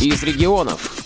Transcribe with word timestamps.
из 0.00 0.22
регионов. 0.22 0.96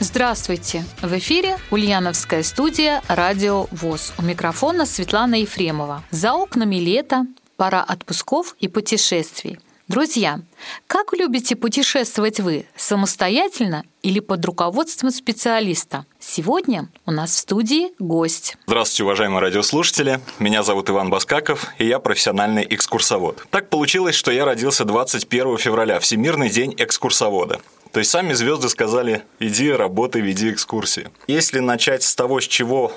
Здравствуйте! 0.00 0.84
В 1.02 1.12
эфире 1.18 1.58
Ульяновская 1.70 2.42
студия 2.42 3.02
«Радио 3.08 3.66
ВОЗ». 3.70 4.14
У 4.18 4.22
микрофона 4.22 4.86
Светлана 4.86 5.34
Ефремова. 5.34 6.02
За 6.10 6.32
окнами 6.32 6.76
лето, 6.76 7.26
пора 7.56 7.82
отпусков 7.82 8.56
и 8.58 8.68
путешествий. 8.68 9.58
Друзья, 9.88 10.40
как 10.88 11.12
любите 11.12 11.54
путешествовать 11.54 12.40
вы? 12.40 12.66
Самостоятельно 12.74 13.84
или 14.02 14.18
под 14.18 14.44
руководством 14.44 15.12
специалиста? 15.12 16.06
Сегодня 16.18 16.88
у 17.06 17.12
нас 17.12 17.30
в 17.30 17.34
студии 17.36 17.92
гость. 18.00 18.56
Здравствуйте, 18.66 19.04
уважаемые 19.04 19.40
радиослушатели. 19.40 20.18
Меня 20.40 20.64
зовут 20.64 20.90
Иван 20.90 21.08
Баскаков, 21.08 21.68
и 21.78 21.86
я 21.86 22.00
профессиональный 22.00 22.66
экскурсовод. 22.68 23.46
Так 23.50 23.70
получилось, 23.70 24.16
что 24.16 24.32
я 24.32 24.44
родился 24.44 24.84
21 24.84 25.56
февраля, 25.56 26.00
Всемирный 26.00 26.50
день 26.50 26.74
экскурсовода. 26.76 27.60
То 27.92 28.00
есть 28.00 28.10
сами 28.10 28.32
звезды 28.32 28.68
сказали, 28.68 29.22
иди, 29.38 29.70
работай, 29.70 30.20
веди 30.20 30.50
экскурсии. 30.50 31.10
Если 31.28 31.60
начать 31.60 32.02
с 32.02 32.12
того, 32.16 32.40
с 32.40 32.44
чего 32.48 32.92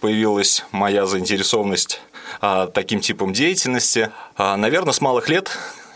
появилась 0.00 0.62
моя 0.72 1.06
заинтересованность 1.06 2.02
а, 2.42 2.66
таким 2.66 3.00
типом 3.00 3.32
деятельности, 3.32 4.10
а, 4.36 4.58
наверное, 4.58 4.92
с 4.92 5.00
малых 5.00 5.30
лет 5.30 5.50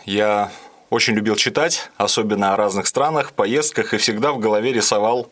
я 0.05 0.51
очень 0.89 1.13
любил 1.13 1.35
читать, 1.35 1.89
особенно 1.97 2.53
о 2.53 2.55
разных 2.55 2.87
странах, 2.87 3.33
поездках, 3.33 3.93
и 3.93 3.97
всегда 3.97 4.31
в 4.31 4.39
голове 4.39 4.73
рисовал 4.73 5.29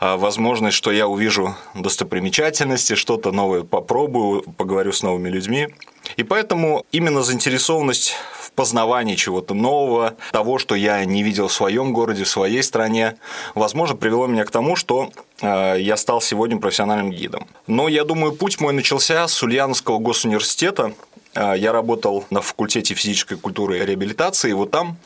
а, 0.00 0.16
возможность, 0.16 0.76
что 0.76 0.90
я 0.90 1.06
увижу 1.06 1.54
достопримечательности, 1.74 2.94
что-то 2.94 3.30
новое 3.30 3.62
попробую, 3.62 4.42
поговорю 4.42 4.92
с 4.92 5.02
новыми 5.02 5.28
людьми. 5.28 5.68
И 6.16 6.24
поэтому 6.24 6.84
именно 6.90 7.22
заинтересованность 7.22 8.16
в 8.32 8.50
познавании 8.52 9.14
чего-то 9.14 9.54
нового, 9.54 10.16
того, 10.32 10.58
что 10.58 10.74
я 10.74 11.04
не 11.04 11.22
видел 11.22 11.46
в 11.46 11.52
своем 11.52 11.92
городе, 11.92 12.24
в 12.24 12.28
своей 12.28 12.62
стране, 12.62 13.16
возможно, 13.54 13.94
привело 13.94 14.26
меня 14.26 14.44
к 14.44 14.50
тому, 14.50 14.74
что 14.74 15.12
а, 15.40 15.76
я 15.76 15.96
стал 15.96 16.20
сегодня 16.20 16.58
профессиональным 16.58 17.12
гидом. 17.12 17.46
Но 17.68 17.86
я 17.88 18.02
думаю, 18.02 18.32
путь 18.32 18.60
мой 18.60 18.72
начался 18.72 19.28
с 19.28 19.42
Ульяновского 19.44 19.98
госуниверситета, 19.98 20.92
я 21.34 21.72
работал 21.72 22.24
на 22.30 22.40
факультете 22.40 22.94
физической 22.94 23.36
культуры 23.36 23.78
и 23.78 23.84
реабилитации, 23.84 24.50
и 24.50 24.54
вот 24.54 24.70
там 24.70 24.96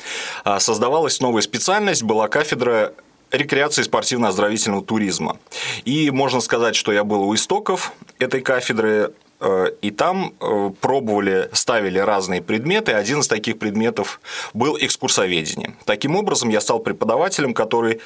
а, 0.45 0.61
создавалась 0.61 1.21
новая 1.21 1.43
специальность, 1.43 2.03
была 2.03 2.29
кафедра 2.29 2.93
рекреации 3.33 3.83
спортивно-оздоровительного 3.83 4.85
туризма. 4.85 5.39
И 5.85 6.11
можно 6.11 6.41
сказать, 6.41 6.77
что 6.77 6.93
я 6.93 7.03
был 7.03 7.23
у 7.23 7.35
истоков 7.35 7.93
этой 8.19 8.43
кафедры, 8.43 9.15
э, 9.41 9.67
и 9.81 9.91
там 9.91 10.35
э, 10.39 10.71
пробовали, 10.81 11.49
ставили 11.53 11.99
разные 11.99 12.43
предметы. 12.43 12.93
Один 12.93 13.21
из 13.21 13.29
таких 13.29 13.59
предметов 13.59 14.21
был 14.53 14.77
экскурсоведение. 14.79 15.75
Таким 15.87 16.15
образом, 16.15 16.51
я 16.51 16.61
стал 16.61 16.79
преподавателем, 16.81 17.55
который, 17.55 18.01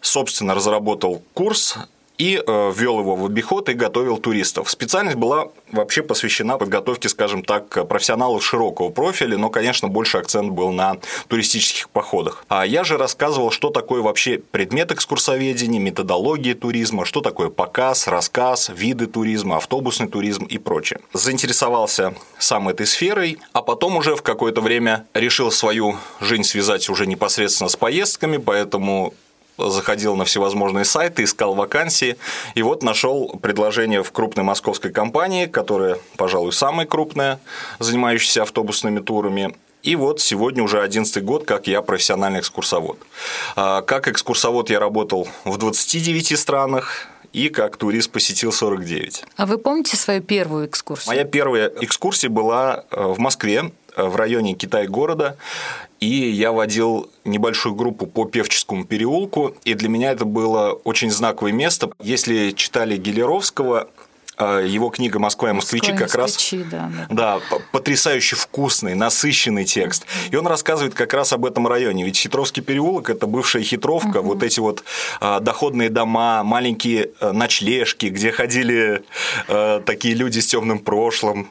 собственно, 0.00 0.54
разработал 0.54 1.22
курс 1.34 1.76
и 2.22 2.36
э, 2.36 2.72
ввел 2.72 3.00
его 3.00 3.16
в 3.16 3.26
обиход 3.26 3.68
и 3.68 3.72
готовил 3.72 4.16
туристов. 4.16 4.70
Специальность 4.70 5.16
была 5.16 5.48
вообще 5.72 6.04
посвящена 6.04 6.56
подготовке, 6.56 7.08
скажем 7.08 7.42
так, 7.42 7.88
профессионалов 7.88 8.44
широкого 8.44 8.90
профиля, 8.90 9.36
но, 9.36 9.50
конечно, 9.50 9.88
больше 9.88 10.18
акцент 10.18 10.52
был 10.52 10.70
на 10.70 10.98
туристических 11.26 11.90
походах. 11.90 12.44
А 12.48 12.64
я 12.64 12.84
же 12.84 12.96
рассказывал, 12.96 13.50
что 13.50 13.70
такое 13.70 14.02
вообще 14.02 14.38
предмет 14.38 14.92
экскурсоведения, 14.92 15.80
методология 15.80 16.54
туризма, 16.54 17.06
что 17.06 17.22
такое 17.22 17.50
показ, 17.50 18.06
рассказ, 18.06 18.70
виды 18.72 19.08
туризма, 19.08 19.56
автобусный 19.56 20.06
туризм 20.06 20.44
и 20.44 20.58
прочее. 20.58 21.00
Заинтересовался 21.12 22.14
сам 22.38 22.68
этой 22.68 22.86
сферой, 22.86 23.38
а 23.52 23.62
потом 23.62 23.96
уже 23.96 24.14
в 24.14 24.22
какое-то 24.22 24.60
время 24.60 25.06
решил 25.12 25.50
свою 25.50 25.96
жизнь 26.20 26.44
связать 26.44 26.88
уже 26.88 27.08
непосредственно 27.08 27.68
с 27.68 27.74
поездками, 27.74 28.36
поэтому 28.36 29.12
заходил 29.58 30.16
на 30.16 30.24
всевозможные 30.24 30.84
сайты, 30.84 31.24
искал 31.24 31.54
вакансии, 31.54 32.16
и 32.54 32.62
вот 32.62 32.82
нашел 32.82 33.38
предложение 33.42 34.02
в 34.02 34.12
крупной 34.12 34.44
московской 34.44 34.90
компании, 34.90 35.46
которая, 35.46 35.98
пожалуй, 36.16 36.52
самая 36.52 36.86
крупная, 36.86 37.40
занимающаяся 37.78 38.42
автобусными 38.42 39.00
турами. 39.00 39.54
И 39.82 39.96
вот 39.96 40.20
сегодня 40.20 40.62
уже 40.62 40.80
11 40.80 41.24
год, 41.24 41.44
как 41.44 41.66
я 41.66 41.82
профессиональный 41.82 42.40
экскурсовод. 42.40 42.98
А, 43.56 43.82
как 43.82 44.06
экскурсовод 44.06 44.70
я 44.70 44.78
работал 44.78 45.26
в 45.44 45.58
29 45.58 46.38
странах, 46.38 47.08
и 47.32 47.48
как 47.48 47.76
турист 47.76 48.10
посетил 48.10 48.52
49. 48.52 49.24
А 49.36 49.46
вы 49.46 49.58
помните 49.58 49.96
свою 49.96 50.22
первую 50.22 50.66
экскурсию? 50.66 51.08
Моя 51.08 51.24
первая 51.24 51.72
экскурсия 51.80 52.28
была 52.28 52.84
э, 52.90 53.02
в 53.02 53.18
Москве, 53.18 53.72
э, 53.96 54.02
в 54.04 54.16
районе 54.16 54.54
Китай-города, 54.54 55.36
и 56.02 56.30
я 56.30 56.50
водил 56.50 57.08
небольшую 57.24 57.76
группу 57.76 58.06
по 58.06 58.24
Певческому 58.24 58.84
переулку, 58.84 59.54
и 59.64 59.74
для 59.74 59.88
меня 59.88 60.10
это 60.10 60.24
было 60.24 60.72
очень 60.72 61.12
знаковое 61.12 61.52
место. 61.52 61.92
Если 62.02 62.50
читали 62.50 62.96
Гелеровского, 62.96 63.88
его 64.42 64.90
книга 64.90 65.18
«Москва 65.18 65.50
и 65.50 65.52
москвичи» 65.52 65.92
как 65.92 66.16
москвичи, 66.16 66.58
раз 66.58 66.70
да, 66.70 66.92
да. 67.08 67.38
да, 67.48 67.58
потрясающе 67.72 68.36
вкусный, 68.36 68.94
насыщенный 68.94 69.64
текст. 69.64 70.06
И 70.30 70.36
он 70.36 70.46
рассказывает 70.46 70.94
как 70.94 71.14
раз 71.14 71.32
об 71.32 71.44
этом 71.44 71.66
районе. 71.66 72.04
Ведь 72.04 72.16
Хитровский 72.16 72.62
переулок– 72.62 73.10
это 73.10 73.26
бывшая 73.26 73.62
хитровка, 73.62 74.18
угу. 74.18 74.28
вот 74.28 74.42
эти 74.42 74.60
вот 74.60 74.84
а, 75.20 75.40
доходные 75.40 75.90
дома, 75.90 76.42
маленькие 76.42 77.10
а, 77.20 77.32
ночлежки, 77.32 78.06
где 78.06 78.32
ходили 78.32 79.02
такие 79.86 80.14
люди 80.14 80.40
с 80.40 80.46
темным 80.46 80.78
прошлым. 80.78 81.50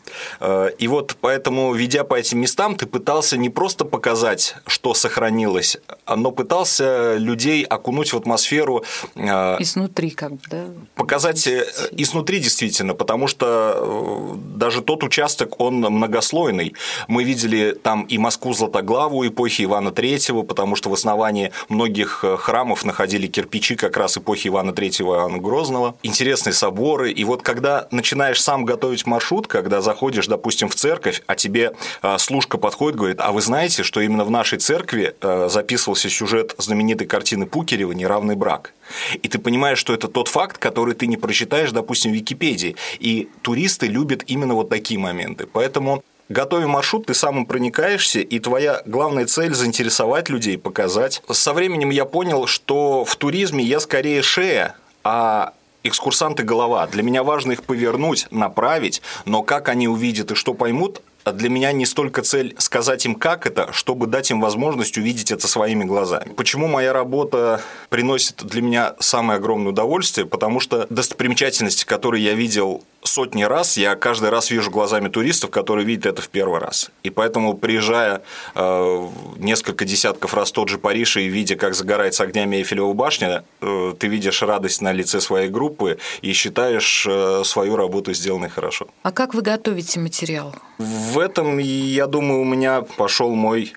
И 0.79 0.87
вот 0.87 1.15
поэтому, 1.19 1.73
ведя 1.73 2.03
по 2.03 2.15
этим 2.15 2.39
местам, 2.39 2.75
ты 2.75 2.85
пытался 2.85 3.37
не 3.37 3.49
просто 3.49 3.85
показать, 3.85 4.55
что 4.67 4.93
сохранилось, 4.93 5.77
но 6.07 6.31
пытался 6.31 7.15
людей 7.17 7.63
окунуть 7.63 8.13
в 8.13 8.17
атмосферу. 8.17 8.83
Изнутри 9.15 10.11
как 10.11 10.33
бы, 10.33 10.41
да? 10.49 10.65
Показать 10.95 11.45
э, 11.47 11.65
изнутри 11.91 12.39
действительно 12.39 12.80
действительно, 12.81 12.93
потому 12.93 13.27
что 13.27 13.73
э, 13.75 14.57
даже 14.57 14.81
тот 14.81 15.03
участок, 15.03 15.59
он 15.59 15.75
многослойный. 15.75 16.73
Мы 17.07 17.23
видели 17.23 17.71
там 17.71 18.03
и 18.03 18.17
Москву 18.17 18.53
Златоглаву 18.53 19.25
эпохи 19.27 19.63
Ивана 19.63 19.91
Третьего, 19.91 20.43
потому 20.43 20.75
что 20.75 20.89
в 20.89 20.93
основании 20.93 21.51
многих 21.69 22.23
э, 22.23 22.37
храмов 22.37 22.85
находили 22.85 23.27
кирпичи 23.27 23.75
как 23.75 23.97
раз 23.97 24.17
эпохи 24.17 24.49
Ивана 24.49 24.73
Третьего 24.73 25.15
Иоанна 25.15 25.37
Грозного. 25.37 25.95
Интересные 26.03 26.53
соборы. 26.53 27.11
И 27.11 27.23
вот 27.23 27.41
когда 27.41 27.87
начинаешь 27.91 28.41
сам 28.41 28.65
готовить 28.65 29.05
маршрут, 29.05 29.47
когда 29.47 29.81
заходишь, 29.81 30.27
допустим, 30.27 30.67
в 30.67 30.75
церковь, 30.75 31.21
а 31.27 31.35
тебе 31.35 31.71
э, 32.01 32.17
служка 32.17 32.57
подходит, 32.57 32.97
говорит, 32.97 33.17
а 33.19 33.31
вы 33.31 33.41
знаете, 33.41 33.83
что 33.83 34.01
именно 34.01 34.25
в 34.25 34.31
нашей 34.31 34.59
церкви 34.59 35.15
записывался 35.21 36.09
сюжет 36.09 36.55
знаменитой 36.57 37.07
картины 37.07 37.45
Пукерева 37.45 37.91
«Неравный 37.91 38.35
брак». 38.35 38.73
И 39.21 39.27
ты 39.27 39.39
понимаешь, 39.39 39.77
что 39.77 39.93
это 39.93 40.07
тот 40.07 40.27
факт, 40.27 40.57
который 40.57 40.93
ты 40.93 41.07
не 41.07 41.17
прочитаешь, 41.17 41.71
допустим, 41.71 42.11
в 42.11 42.15
Википедии. 42.15 42.70
И 42.99 43.29
туристы 43.41 43.87
любят 43.87 44.23
именно 44.27 44.53
вот 44.53 44.69
такие 44.69 44.99
моменты. 44.99 45.47
Поэтому 45.51 46.03
Готовя 46.31 46.65
маршрут, 46.65 47.07
ты 47.07 47.13
сам 47.13 47.45
проникаешься, 47.45 48.21
и 48.21 48.39
твоя 48.39 48.83
главная 48.85 49.25
цель– 49.25 49.53
заинтересовать 49.53 50.29
людей, 50.29 50.57
показать. 50.57 51.21
Со 51.29 51.51
временем 51.51 51.89
я 51.89 52.05
понял, 52.05 52.47
что 52.47 53.03
в 53.03 53.17
туризме 53.17 53.65
я 53.65 53.81
скорее 53.81 54.21
шея, 54.21 54.77
а 55.03 55.51
экскурсанты– 55.83 56.43
голова. 56.45 56.87
Для 56.87 57.03
меня 57.03 57.23
важно 57.23 57.51
их 57.51 57.63
повернуть, 57.63 58.27
направить, 58.31 59.01
но 59.25 59.43
как 59.43 59.67
они 59.67 59.89
увидят 59.89 60.31
и 60.31 60.35
что 60.35 60.53
поймут, 60.53 61.01
для 61.25 61.49
меня 61.49 61.71
не 61.71 61.85
столько 61.85 62.21
цель 62.21 62.55
сказать 62.57 63.05
им, 63.05 63.15
как 63.15 63.45
это, 63.45 63.71
чтобы 63.71 64.07
дать 64.07 64.31
им 64.31 64.41
возможность 64.41 64.97
увидеть 64.97 65.31
это 65.31 65.47
своими 65.47 65.83
глазами. 65.83 66.33
Почему 66.33 66.67
моя 66.67 66.93
работа 66.93 67.61
приносит 67.89 68.43
для 68.43 68.61
меня 68.61 68.95
самое 68.99 69.37
огромное 69.37 69.71
удовольствие? 69.71 70.25
Потому 70.25 70.59
что 70.59 70.87
достопримечательности, 70.89 71.85
которые 71.85 72.23
я 72.23 72.33
видел 72.33 72.83
сотни 73.03 73.43
раз, 73.43 73.77
я 73.77 73.95
каждый 73.95 74.29
раз 74.29 74.51
вижу 74.51 74.71
глазами 74.71 75.09
туристов, 75.09 75.51
которые 75.51 75.85
видят 75.85 76.05
это 76.05 76.21
в 76.21 76.29
первый 76.29 76.59
раз. 76.59 76.91
И 77.03 77.09
поэтому, 77.09 77.53
приезжая 77.55 78.21
э, 78.55 79.07
несколько 79.37 79.85
десятков 79.85 80.33
раз 80.33 80.49
в 80.49 80.53
тот 80.53 80.69
же 80.69 80.77
Париж 80.77 81.17
и 81.17 81.27
видя, 81.27 81.55
как 81.55 81.73
загорается 81.73 82.23
огнями 82.23 82.57
Эйфелева 82.57 82.93
башня, 82.93 83.43
э, 83.61 83.93
ты 83.97 84.07
видишь 84.07 84.41
радость 84.41 84.81
на 84.81 84.91
лице 84.91 85.19
своей 85.19 85.49
группы 85.49 85.97
и 86.21 86.33
считаешь 86.33 87.05
э, 87.07 87.43
свою 87.45 87.75
работу 87.75 88.13
сделанной 88.13 88.49
хорошо. 88.49 88.87
А 89.03 89.11
как 89.11 89.33
вы 89.33 89.41
готовите 89.41 89.99
материал? 89.99 90.55
В 90.77 91.19
этом, 91.19 91.57
я 91.57 92.07
думаю, 92.07 92.41
у 92.41 92.45
меня 92.45 92.81
пошел 92.81 93.33
мой 93.35 93.73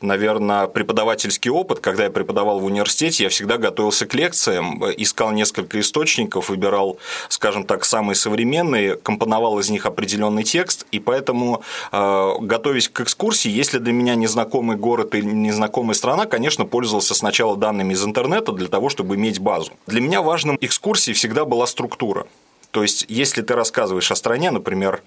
наверное, 0.00 0.66
преподавательский 0.66 1.50
опыт. 1.50 1.80
Когда 1.80 2.04
я 2.04 2.10
преподавал 2.10 2.60
в 2.60 2.64
университете, 2.64 3.24
я 3.24 3.30
всегда 3.30 3.58
готовился 3.58 4.06
к 4.06 4.14
лекциям, 4.14 4.82
искал 4.96 5.32
несколько 5.32 5.80
источников, 5.80 6.48
выбирал, 6.48 6.98
скажем 7.28 7.64
так, 7.64 7.84
самые 7.84 8.16
современные, 8.16 8.96
компоновал 8.96 9.58
из 9.58 9.70
них 9.70 9.86
определенный 9.86 10.44
текст, 10.44 10.86
и 10.92 10.98
поэтому, 10.98 11.62
э, 11.92 12.32
готовясь 12.40 12.88
к 12.88 13.00
экскурсии, 13.00 13.50
если 13.50 13.78
для 13.78 13.92
меня 13.92 14.14
незнакомый 14.14 14.76
город 14.76 15.14
или 15.14 15.26
незнакомая 15.26 15.94
страна, 15.94 16.26
конечно, 16.26 16.64
пользовался 16.64 17.14
сначала 17.14 17.56
данными 17.56 17.92
из 17.92 18.04
интернета 18.04 18.52
для 18.52 18.68
того, 18.68 18.88
чтобы 18.88 19.16
иметь 19.16 19.38
базу. 19.38 19.72
Для 19.86 20.00
меня 20.00 20.22
важным 20.22 20.58
экскурсии 20.60 21.12
всегда 21.12 21.44
была 21.44 21.66
структура. 21.66 22.26
То 22.70 22.82
есть, 22.82 23.06
если 23.08 23.42
ты 23.42 23.54
рассказываешь 23.54 24.10
о 24.10 24.16
стране, 24.16 24.50
например, 24.50 25.02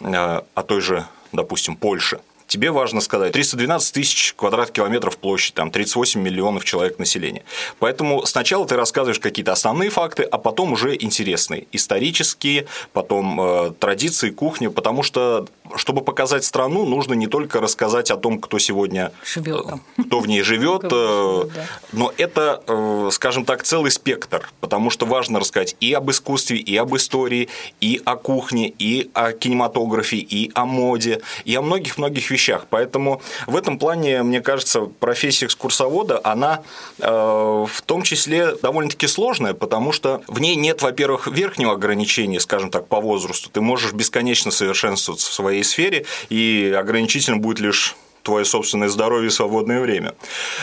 э, 0.00 0.40
о 0.54 0.62
той 0.62 0.80
же, 0.80 1.06
допустим, 1.32 1.76
Польше– 1.76 2.20
тебе 2.52 2.70
важно 2.70 3.00
сказать 3.00 3.32
312 3.32 3.94
тысяч 3.94 4.34
квадрат-километров 4.36 5.16
площадь, 5.16 5.54
там 5.54 5.70
38 5.70 6.20
миллионов 6.20 6.66
человек 6.66 6.98
населения. 6.98 7.44
Поэтому 7.78 8.26
сначала 8.26 8.66
ты 8.66 8.76
рассказываешь 8.76 9.20
какие-то 9.20 9.52
основные 9.52 9.88
факты, 9.88 10.22
а 10.22 10.36
потом 10.36 10.74
уже 10.74 10.94
интересные, 10.94 11.66
исторические, 11.72 12.66
потом 12.92 13.40
э, 13.40 13.70
традиции, 13.78 14.28
кухня, 14.28 14.70
потому 14.70 15.02
что 15.02 15.46
чтобы 15.76 16.02
показать 16.02 16.44
страну, 16.44 16.84
нужно 16.84 17.14
не 17.14 17.26
только 17.26 17.58
рассказать 17.58 18.10
о 18.10 18.18
том, 18.18 18.38
кто 18.38 18.58
сегодня 18.58 19.12
живет. 19.24 19.66
Э, 19.96 20.02
кто 20.02 20.20
в 20.20 20.26
ней 20.28 20.42
живет, 20.42 20.84
э, 20.92 21.44
но 21.92 22.12
это, 22.18 22.62
э, 22.66 23.08
скажем 23.12 23.46
так, 23.46 23.62
целый 23.62 23.90
спектр, 23.90 24.50
потому 24.60 24.90
что 24.90 25.06
важно 25.06 25.40
рассказать 25.40 25.74
и 25.80 25.94
об 25.94 26.10
искусстве, 26.10 26.58
и 26.58 26.76
об 26.76 26.94
истории, 26.94 27.48
и 27.80 27.98
о 28.04 28.16
кухне, 28.16 28.68
и 28.68 29.10
о 29.14 29.32
кинематографе, 29.32 30.18
и 30.18 30.50
о 30.54 30.66
моде, 30.66 31.22
и 31.46 31.54
о 31.54 31.62
многих-многих 31.62 32.30
вещах. 32.30 32.41
Поэтому 32.70 33.22
в 33.46 33.56
этом 33.56 33.78
плане, 33.78 34.22
мне 34.22 34.40
кажется, 34.40 34.80
профессия 34.82 35.46
экскурсовода, 35.46 36.20
она 36.24 36.62
в 36.98 37.82
том 37.86 38.02
числе 38.02 38.54
довольно-таки 38.56 39.06
сложная, 39.06 39.54
потому 39.54 39.92
что 39.92 40.22
в 40.26 40.40
ней 40.40 40.56
нет, 40.56 40.82
во-первых, 40.82 41.26
верхнего 41.26 41.72
ограничения, 41.72 42.40
скажем 42.40 42.70
так, 42.70 42.88
по 42.88 43.00
возрасту. 43.00 43.50
Ты 43.50 43.60
можешь 43.60 43.92
бесконечно 43.92 44.50
совершенствоваться 44.50 45.30
в 45.30 45.34
своей 45.34 45.64
сфере, 45.64 46.04
и 46.28 46.74
ограничительно 46.76 47.36
будет 47.36 47.60
лишь 47.60 47.96
твое 48.22 48.44
собственное 48.44 48.88
здоровье 48.88 49.28
и 49.28 49.30
свободное 49.30 49.80
время. 49.80 50.14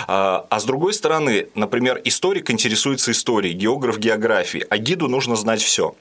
А, 0.08 0.46
а 0.50 0.60
с 0.60 0.66
другой 0.66 0.94
стороны, 0.94 1.48
например, 1.56 2.02
историк 2.04 2.50
интересуется 2.52 3.12
историей, 3.12 3.54
географ 3.54 3.98
географией, 3.98 4.66
а 4.70 4.78
гиду 4.78 5.08
нужно 5.08 5.36
знать 5.36 5.62
все. 5.62 5.96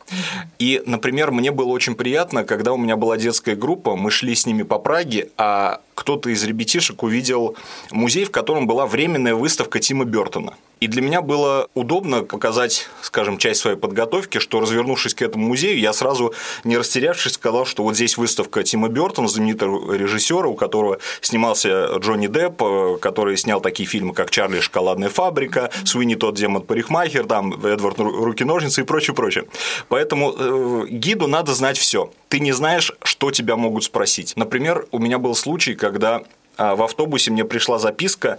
И, 0.59 0.83
например, 0.87 1.31
мне 1.31 1.51
было 1.51 1.69
очень 1.69 1.95
приятно, 1.95 2.45
когда 2.45 2.73
у 2.73 2.77
меня 2.77 2.97
была 2.97 3.17
детская 3.17 3.57
группа, 3.57 3.97
мы 3.97 4.11
шли 4.11 4.35
с 4.35 4.47
ними 4.47 4.63
по 4.63 4.79
Праге, 4.79 5.31
а 5.37 5.81
кто-то 5.99 6.31
из 6.31 6.45
ребятишек 6.45 7.03
увидел 7.03 7.57
музей, 7.91 8.25
в 8.25 8.31
котором 8.31 8.69
была 8.69 8.87
временная 8.87 9.35
выставка 9.35 9.81
Тима 9.81 10.05
Бертона. 10.05 10.55
И 10.81 10.87
для 10.87 11.03
меня 11.03 11.23
было 11.23 11.69
удобно 11.75 12.23
показать, 12.23 12.89
скажем, 13.03 13.39
часть 13.39 13.61
своей 13.61 13.77
подготовки, 13.77 14.39
что, 14.39 14.61
развернувшись 14.61 15.13
к 15.13 15.23
этому 15.23 15.49
музею, 15.49 15.77
я 15.77 15.93
сразу, 15.93 16.35
не 16.63 16.77
растерявшись, 16.77 17.33
сказал, 17.33 17.67
что 17.67 17.83
вот 17.83 17.97
здесь 17.97 18.17
выставка 18.17 18.63
Тима 18.63 18.89
Бертона, 18.89 19.27
знаменитого 19.27 19.93
режиссера, 19.93 20.47
у 20.47 20.55
которого 20.55 20.99
снимался 21.21 21.97
Джонни 21.97 22.29
Депп, 22.29 22.63
э, 22.63 22.99
который 23.01 23.37
снял 23.37 23.61
такие 23.61 23.89
фильмы, 23.89 24.15
как 24.15 24.31
«Чарли 24.31 24.61
шоколадная 24.61 25.09
фабрика», 25.09 25.71
«Суини 25.85 26.15
тот 26.15 26.37
демон 26.37 26.63
парикмахер», 26.63 27.27
там 27.27 27.55
«Эдвард 27.67 27.99
руки-ножницы» 27.99 28.83
и 28.83 28.85
прочее, 28.85 29.17
прочее. 29.17 29.47
Поэтому 29.89 30.33
э, 30.39 30.87
гиду 30.91 31.27
надо 31.27 31.55
знать 31.55 31.77
все. 31.77 32.13
Ты 32.29 32.41
не 32.41 32.53
знаешь, 32.53 32.93
что 33.03 33.31
тебя 33.31 33.57
могут 33.57 33.85
спросить. 33.85 34.35
Например, 34.37 34.87
у 34.91 34.99
меня 34.99 35.19
был 35.19 35.35
случай, 35.35 35.75
когда 35.75 36.23
а, 36.59 36.75
в 36.75 36.83
автобусе 36.83 37.31
мне 37.31 37.45
пришла 37.45 37.79
записка, 37.79 38.39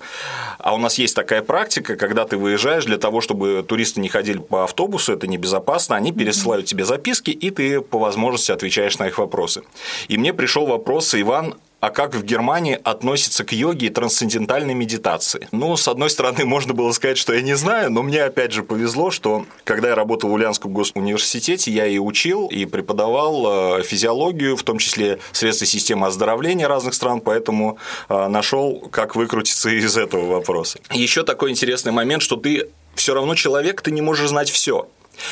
а 0.58 0.76
у 0.76 0.78
нас 0.78 0.98
есть 0.98 1.16
такая 1.16 1.42
практика, 1.42 1.96
когда 1.96 2.26
ты 2.26 2.36
выезжаешь 2.36 2.84
для 2.84 2.98
того, 2.98 3.22
чтобы 3.22 3.64
туристы 3.68 4.02
не 4.02 4.10
ходили 4.10 4.40
по 4.40 4.66
автобусу, 4.66 5.14
это 5.14 5.26
небезопасно, 5.26 5.96
они 5.96 6.12
пересылают 6.12 6.66
тебе 6.66 6.84
записки, 6.84 7.32
и 7.32 7.50
ты 7.50 7.80
по 7.80 7.98
возможности 7.98 8.52
отвечаешь 8.52 9.00
на 9.00 9.08
их 9.08 9.18
вопросы. 9.18 9.64
И 10.10 10.18
мне 10.18 10.34
пришел 10.34 10.66
вопрос, 10.66 11.16
Иван, 11.16 11.56
а 11.80 11.90
как 11.90 12.16
в 12.16 12.24
Германии 12.24 12.80
относится 12.84 13.44
к 13.44 13.52
йоге 13.52 13.88
и 13.88 13.90
трансцендентальной 13.90 14.74
медитации. 14.74 15.48
Ну, 15.52 15.76
с 15.78 15.88
одной 15.88 16.10
стороны, 16.10 16.46
можно 16.46 16.74
было 16.74 16.92
сказать, 16.92 17.18
что 17.18 17.34
я 17.34 17.42
не 17.42 17.56
знаю, 17.56 17.92
но 17.92 18.04
мне 18.04 18.24
опять 18.24 18.52
же 18.52 18.64
повезло, 18.64 19.12
что 19.12 19.46
когда 19.64 19.90
я 19.90 19.96
работал 19.96 20.30
в 20.30 20.34
Ульяновском 20.34 20.74
госуниверситете, 20.74 21.72
я 21.72 21.86
и 21.88 21.98
учил, 21.98 22.48
и 22.48 22.66
преподавал 22.66 23.80
э, 23.80 23.84
физиологию, 23.84 24.56
в 24.56 24.64
том 24.64 24.78
числе 24.78 25.20
средства 25.32 25.66
системы 25.66 26.08
оздоровления 26.08 26.68
разных 26.68 26.94
стран, 26.94 27.22
поэтому 27.22 27.78
э, 28.10 28.28
нашел, 28.28 28.80
как 28.92 29.16
выкрутиться 29.16 29.70
из 29.70 29.98
этого 29.98 30.26
вопроса. 30.26 30.80
Еще 30.92 31.24
такой 31.24 31.52
интересный 31.52 31.92
момент, 31.92 32.22
что 32.22 32.36
ты 32.36 32.70
все 32.96 33.14
равно 33.14 33.36
человек, 33.36 33.82
ты 33.82 33.92
не 33.92 34.02
можешь 34.02 34.30
знать 34.30 34.50
все. 34.50 34.88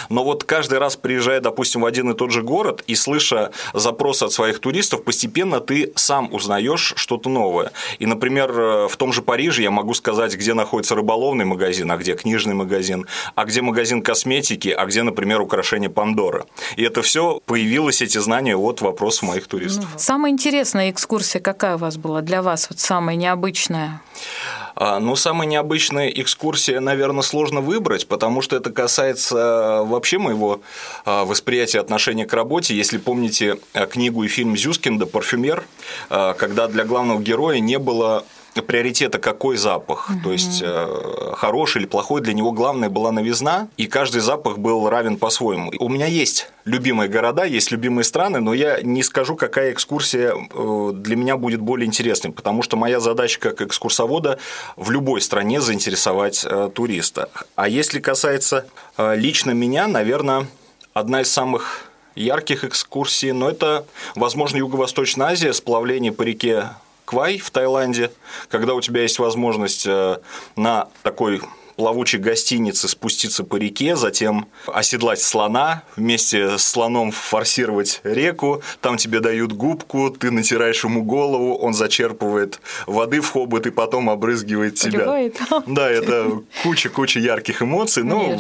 Но 0.10 0.24
вот 0.24 0.44
каждый 0.44 0.80
раз 0.80 0.96
приезжая, 0.96 1.42
допустим, 1.42 1.82
в 1.82 1.86
один 1.86 2.12
и 2.12 2.14
тот 2.14 2.32
же 2.32 2.42
город 2.42 2.84
и 2.88 2.96
слыша 2.96 3.52
запросы 3.74 4.24
от 4.24 4.32
своих 4.32 4.60
туристов, 4.60 5.04
постепенно 5.04 5.60
ты 5.60 5.92
сам 5.96 6.34
узнаешь 6.34 6.94
что-то 6.96 7.30
новое. 7.30 7.72
И, 8.00 8.06
например, 8.06 8.52
э, 8.52 8.88
в 8.88 8.98
том 8.98 9.14
же 9.14 9.22
Париже 9.22 9.64
я 9.64 9.72
могу 9.72 9.94
сказать, 9.94 10.36
где 10.36 10.54
находится 10.54 10.96
рыболовный 10.96 11.46
магазин, 11.46 11.92
а 11.92 11.98
где 11.98 12.16
книжный 12.16 12.54
магазин, 12.54 13.06
а 13.36 13.46
где 13.46 13.62
магазин 13.62 14.02
косметики, 14.02 14.70
а 14.70 14.86
где, 14.86 15.04
например, 15.04 15.42
украшение 15.42 15.90
Пандора. 15.90 16.46
И 16.76 16.84
это 16.84 17.02
все 17.02 17.42
появилось, 17.46 18.02
эти 18.02 18.18
знания 18.18 18.56
от 18.56 18.82
вопросов 18.82 19.24
моих 19.24 19.48
туристов. 19.48 19.86
Самая 19.98 20.32
интересная 20.32 20.92
экскурсия 20.92 21.42
какая 21.42 21.76
у 21.76 21.80
вас 21.80 21.98
была 21.98 22.22
для 22.22 22.42
вас, 22.42 22.68
вот 22.70 22.80
самая 22.80 23.16
необычная? 23.16 24.02
А, 24.80 25.00
ну, 25.00 25.16
самая 25.16 25.48
необычная 25.48 26.10
экскурсия, 26.10 26.80
наверное, 26.80 27.24
сложно 27.24 27.62
выбрать, 27.62 28.08
потому 28.08 28.42
что 28.42 28.56
это 28.56 28.72
касается 28.72 29.77
вообще 29.84 30.18
моего 30.18 30.62
а, 31.06 31.26
восприятия 31.26 31.80
отношения 31.80 32.26
к 32.26 32.34
работе. 32.34 32.76
Если 32.76 32.98
помните 32.98 33.58
а, 33.74 33.86
книгу 33.86 34.24
и 34.24 34.28
фильм 34.28 34.56
Зюскинда 34.58 35.06
«Парфюмер», 35.06 35.64
когда 36.10 36.68
для 36.68 36.84
главного 36.84 37.22
героя 37.22 37.60
не 37.60 37.80
было 37.80 38.26
приоритета 38.62 39.20
какой 39.20 39.58
запах, 39.58 40.10
угу. 40.10 40.20
то 40.24 40.32
есть 40.32 40.62
э, 40.64 41.34
хороший 41.36 41.82
или 41.82 41.88
плохой, 41.88 42.22
для 42.22 42.34
него 42.34 42.52
главное 42.52 42.90
была 42.90 43.12
новизна, 43.12 43.68
и 43.78 43.88
каждый 43.88 44.22
запах 44.22 44.58
был 44.58 44.90
равен 44.90 45.18
по-своему. 45.18 45.72
У 45.80 45.90
меня 45.90 46.06
есть 46.06 46.50
любимые 46.66 47.10
города, 47.10 47.44
есть 47.44 47.72
любимые 47.72 48.04
страны, 48.04 48.40
но 48.40 48.54
я 48.54 48.82
не 48.82 49.04
скажу, 49.04 49.36
какая 49.36 49.72
экскурсия 49.72 50.34
э, 50.34 50.92
для 50.94 51.16
меня 51.16 51.38
будет 51.38 51.62
более 51.62 51.88
интересной, 51.88 52.32
потому 52.32 52.62
что 52.62 52.78
моя 52.78 53.00
задача 53.00 53.40
как 53.40 53.62
экскурсовода 53.62 54.40
в 54.76 54.92
любой 54.92 55.22
стране 55.22 55.62
заинтересовать 55.62 56.46
э, 56.46 56.70
туриста. 56.74 57.30
А 57.56 57.68
если 57.68 58.00
касается 58.00 58.66
э, 58.98 59.16
лично 59.16 59.52
меня, 59.52 59.88
наверное, 59.88 60.48
одна 60.94 61.22
из 61.22 61.32
самых 61.32 61.88
ярких 62.18 62.64
экскурсий, 62.64 63.32
но 63.32 63.50
это, 63.50 63.86
возможно, 64.16 64.58
Юго-Восточная 64.58 65.28
Азия, 65.28 65.54
сплавление 65.54 66.12
по 66.12 66.24
реке 66.24 66.70
Квай 67.08 67.38
в 67.38 67.52
Таиланде, 67.52 68.12
когда 68.50 68.74
у 68.74 68.82
тебя 68.82 69.04
есть 69.04 69.18
возможность 69.18 69.88
э, 69.88 70.18
на 70.58 70.90
такой 71.04 71.40
плавучей 71.78 72.20
гостинице 72.20 72.90
спуститься 72.90 73.46
по 73.46 73.56
реке, 73.56 73.96
затем 73.96 74.48
оседлать 74.68 75.22
слона, 75.22 75.84
вместе 75.96 76.58
с 76.58 76.64
слоном 76.64 77.12
форсировать 77.12 78.02
реку, 78.04 78.62
там 78.82 78.98
тебе 78.98 79.22
дают 79.22 79.54
губку, 79.54 80.10
ты 80.10 80.32
натираешь 80.32 80.84
ему 80.84 81.02
голову, 81.02 81.56
он 81.56 81.74
зачерпывает 81.74 82.60
воды 82.88 83.22
в 83.22 83.32
хобот 83.32 83.66
и 83.68 83.72
потом 83.72 84.10
обрызгивает 84.10 84.76
тебя. 84.76 85.00
Поливает. 85.00 85.40
Да, 85.66 85.90
это 85.90 86.42
куча-куча 86.64 87.22
ярких 87.22 87.62
эмоций. 87.62 88.04
Ну, 88.04 88.38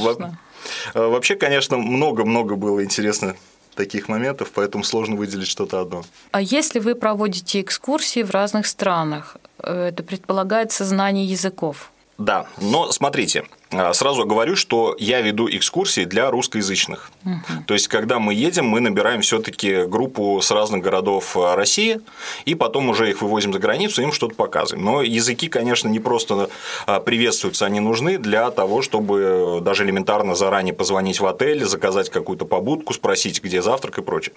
вообще, 0.94 1.36
конечно, 1.36 1.78
много-много 1.78 2.56
было 2.58 2.84
интересно 2.84 3.38
таких 3.78 4.10
моментов, 4.10 4.52
поэтому 4.54 4.84
сложно 4.84 5.16
выделить 5.16 5.48
что-то 5.48 5.80
одно. 5.82 6.04
А 6.32 6.42
если 6.42 6.80
вы 6.80 6.96
проводите 6.96 7.62
экскурсии 7.62 8.24
в 8.24 8.32
разных 8.32 8.68
странах, 8.68 9.38
э, 9.60 9.90
это 9.90 10.04
предполагает 10.04 10.72
знание 10.74 11.26
языков? 11.26 11.92
Да, 12.18 12.48
но 12.60 12.92
смотрите, 12.92 13.46
сразу 13.94 14.26
говорю, 14.26 14.56
что 14.56 14.96
я 15.00 15.22
веду 15.22 15.50
экскурсии 15.50 16.06
для 16.06 16.32
русскоязычных. 16.32 17.12
Угу. 17.26 17.64
То 17.68 17.74
есть, 17.74 17.88
когда 17.88 18.20
мы 18.20 18.34
едем, 18.34 18.66
мы 18.66 18.80
набираем 18.80 19.22
все-таки 19.22 19.84
группу 19.84 20.40
с 20.42 20.52
разных 20.52 20.82
городов 20.82 21.36
а, 21.36 21.56
России, 21.56 22.00
и 22.46 22.56
потом 22.56 22.90
уже 22.90 23.10
их 23.10 23.22
вывозим 23.22 23.54
за 23.54 23.60
границу, 23.60 24.02
им 24.02 24.12
что-то 24.12 24.36
показываем. 24.36 24.86
Но 24.86 25.02
языки, 25.02 25.50
конечно, 25.50 25.90
не 25.90 26.00
просто 26.00 26.50
а, 26.86 27.00
приветствуются, 27.00 27.66
они 27.66 27.80
нужны 27.80 28.18
для 28.18 28.50
того, 28.52 28.82
чтобы 28.82 29.60
даже 29.62 29.84
элементарно 29.84 30.36
заранее 30.36 30.74
позвонить 30.74 31.20
в 31.20 31.26
отель, 31.26 31.66
заказать 31.66 32.10
какую-то 32.10 32.46
побудку, 32.46 32.94
спросить, 32.94 33.44
где 33.44 33.62
завтрак 33.62 33.98
и 33.98 34.02
прочее. 34.02 34.34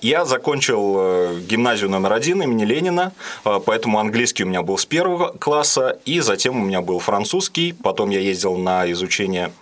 Я 0.00 0.24
закончил 0.24 0.96
э, 0.98 1.40
гимназию 1.48 1.90
номер 1.90 2.12
один 2.12 2.42
имени 2.42 2.64
Ленина, 2.64 3.12
поэтому 3.42 3.98
английский 3.98 4.44
у 4.44 4.46
меня 4.46 4.62
был 4.62 4.78
с 4.78 4.86
первого 4.86 5.32
класса, 5.38 5.98
и 6.04 6.20
затем 6.20 6.60
у 6.60 6.64
меня 6.64 6.80
был 6.80 6.98
французский, 6.98 7.74
потом 7.82 8.10
я 8.10 8.20
ездил 8.20 8.45
ездил 8.46 8.56
на 8.56 8.90
изучение 8.92 9.52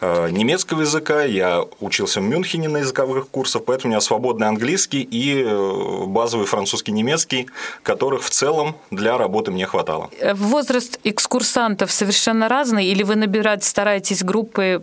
э, 0.00 0.30
немецкого 0.30 0.82
языка, 0.82 1.24
я 1.24 1.64
учился 1.80 2.20
в 2.20 2.24
Мюнхене 2.24 2.68
на 2.68 2.78
языковых 2.78 3.28
курсах, 3.28 3.64
поэтому 3.64 3.90
у 3.90 3.92
меня 3.92 4.00
свободный 4.00 4.48
английский 4.48 5.02
и 5.02 5.42
э, 5.42 6.04
базовый 6.06 6.46
французский 6.46 6.92
немецкий, 6.92 7.48
которых 7.82 8.22
в 8.22 8.30
целом 8.30 8.74
для 8.90 9.18
работы 9.18 9.50
мне 9.50 9.66
хватало. 9.66 10.10
Э, 10.20 10.34
возраст 10.34 10.98
экскурсантов 11.04 11.90
совершенно 11.90 12.48
разный, 12.48 12.86
или 12.86 13.02
вы 13.02 13.16
набирать 13.16 13.64
стараетесь 13.64 14.22
группы 14.22 14.82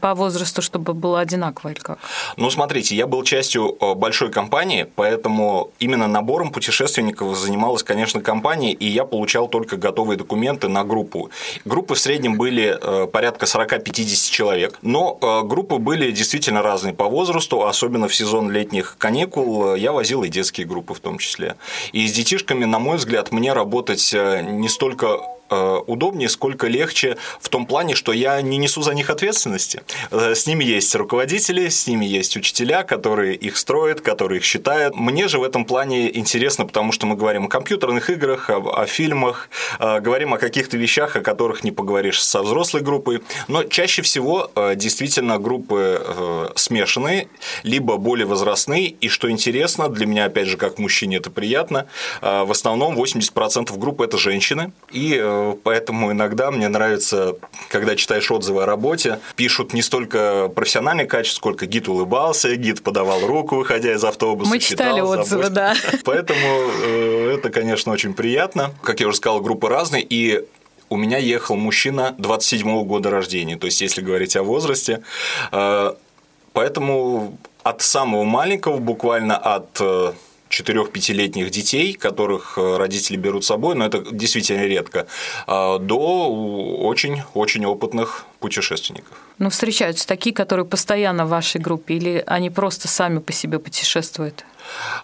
по 0.00 0.14
возрасту, 0.14 0.62
чтобы 0.62 0.94
было 0.94 1.20
одинаково 1.20 1.70
или 1.70 1.80
как? 1.80 1.98
Ну, 2.36 2.50
смотрите, 2.50 2.96
я 2.96 3.06
был 3.06 3.24
частью 3.24 3.76
большой 3.96 4.30
компании, 4.30 4.86
поэтому 4.94 5.70
именно 5.80 6.08
набором 6.08 6.50
путешественников 6.50 7.36
занималась, 7.36 7.82
конечно, 7.82 8.20
компания, 8.20 8.72
и 8.72 8.86
я 8.86 9.04
получал 9.04 9.48
только 9.48 9.76
готовые 9.76 10.16
документы 10.16 10.68
на 10.68 10.84
группу. 10.84 11.30
Группы 11.64 11.94
в 11.94 11.98
среднем 11.98 12.38
были 12.38 12.78
порядка 13.12 13.46
40-50 13.46 14.30
человек. 14.30 14.78
Но 14.82 15.18
э, 15.20 15.46
группы 15.46 15.76
были 15.78 16.10
действительно 16.10 16.62
разные 16.62 16.94
по 16.94 17.04
возрасту, 17.04 17.66
особенно 17.66 18.08
в 18.08 18.14
сезон 18.14 18.50
летних 18.50 18.96
каникул 18.98 19.74
я 19.74 19.92
возил 19.92 20.22
и 20.24 20.28
детские 20.28 20.66
группы 20.66 20.94
в 20.94 21.00
том 21.00 21.18
числе. 21.18 21.56
И 21.92 22.06
с 22.06 22.12
детишками, 22.12 22.64
на 22.64 22.78
мой 22.78 22.96
взгляд, 22.96 23.32
мне 23.32 23.52
работать 23.52 24.14
не 24.14 24.68
столько 24.68 25.20
Э, 25.43 25.43
удобнее, 25.86 26.28
сколько 26.28 26.66
легче 26.66 27.16
в 27.40 27.48
том 27.48 27.66
плане, 27.66 27.94
что 27.94 28.12
я 28.12 28.40
не 28.42 28.56
несу 28.56 28.82
за 28.82 28.94
них 28.94 29.10
ответственности. 29.10 29.82
Э, 30.10 30.34
с 30.34 30.46
ними 30.46 30.64
есть 30.64 30.94
руководители, 30.94 31.68
с 31.68 31.86
ними 31.86 32.04
есть 32.04 32.36
учителя, 32.36 32.82
которые 32.82 33.34
их 33.34 33.56
строят, 33.56 34.00
которые 34.00 34.38
их 34.38 34.44
считают. 34.44 34.94
Мне 34.94 35.28
же 35.28 35.38
в 35.38 35.42
этом 35.42 35.64
плане 35.64 36.16
интересно, 36.16 36.66
потому 36.66 36.92
что 36.92 37.06
мы 37.06 37.16
говорим 37.16 37.46
о 37.46 37.48
компьютерных 37.48 38.10
играх, 38.10 38.50
о, 38.50 38.82
о 38.82 38.86
фильмах, 38.86 39.48
э, 39.78 40.00
говорим 40.00 40.34
о 40.34 40.38
каких-то 40.38 40.76
вещах, 40.76 41.16
о 41.16 41.20
которых 41.20 41.64
не 41.64 41.72
поговоришь 41.72 42.22
со 42.22 42.42
взрослой 42.42 42.82
группой. 42.82 43.22
Но 43.48 43.64
чаще 43.64 44.02
всего 44.02 44.50
действительно 44.74 45.38
группы 45.38 46.52
смешанные, 46.56 47.28
либо 47.62 47.96
более 47.96 48.26
возрастные. 48.26 48.88
И 48.88 49.08
что 49.08 49.30
интересно, 49.30 49.88
для 49.88 50.06
меня, 50.06 50.26
опять 50.26 50.48
же, 50.48 50.56
как 50.56 50.78
мужчине 50.78 51.16
это 51.16 51.30
приятно, 51.30 51.86
в 52.20 52.50
основном 52.50 52.98
80% 52.98 53.76
группы– 53.78 54.04
это 54.06 54.18
женщины. 54.18 54.72
И 54.90 55.20
поэтому 55.52 56.12
иногда 56.12 56.50
мне 56.50 56.68
нравится, 56.68 57.36
когда 57.68 57.96
читаешь 57.96 58.30
отзывы 58.30 58.62
о 58.62 58.66
работе, 58.66 59.20
пишут 59.36 59.72
не 59.72 59.82
столько 59.82 60.50
профессиональные 60.54 61.06
качества, 61.06 61.38
сколько 61.38 61.66
гид 61.66 61.88
улыбался, 61.88 62.54
гид 62.56 62.82
подавал 62.82 63.26
руку, 63.26 63.56
выходя 63.56 63.92
из 63.92 64.04
автобуса. 64.04 64.50
Мы 64.50 64.58
читали 64.58 64.96
читал, 64.96 65.10
отзывы, 65.10 65.50
да. 65.50 65.74
Поэтому 66.04 66.70
э, 66.84 67.34
это, 67.36 67.50
конечно, 67.50 67.92
очень 67.92 68.14
приятно. 68.14 68.72
Как 68.82 69.00
я 69.00 69.08
уже 69.08 69.16
сказал, 69.16 69.40
группы 69.40 69.68
разные, 69.68 70.02
и 70.02 70.44
у 70.90 70.96
меня 70.96 71.18
ехал 71.18 71.56
мужчина 71.56 72.14
27-го 72.18 72.84
года 72.84 73.10
рождения, 73.10 73.56
то 73.56 73.66
есть 73.66 73.80
если 73.80 74.00
говорить 74.00 74.36
о 74.36 74.42
возрасте. 74.42 75.02
Э, 75.52 75.94
поэтому 76.52 77.38
от 77.62 77.82
самого 77.82 78.24
маленького, 78.24 78.78
буквально 78.78 79.36
от 79.36 79.78
э, 79.80 80.12
4-5-летних 80.60 81.50
детей, 81.50 81.94
которых 81.94 82.58
э, 82.58 82.76
родители 82.76 83.16
берут 83.16 83.44
с 83.44 83.48
собой, 83.48 83.74
но 83.74 83.84
это 83.84 84.04
действительно 84.12 84.64
редко, 84.64 85.06
а, 85.46 85.78
до 85.78 85.98
очень-очень 85.98 87.66
опытных 87.66 88.26
путешественников. 88.40 89.16
Ну, 89.38 89.50
встречаются 89.50 90.06
такие, 90.06 90.34
которые 90.34 90.66
постоянно 90.66 91.26
в 91.26 91.30
вашей 91.30 91.60
группе, 91.60 91.94
или 91.94 92.24
они 92.26 92.50
просто 92.50 92.88
сами 92.88 93.18
по 93.18 93.32
себе 93.32 93.58
путешествуют? 93.58 94.44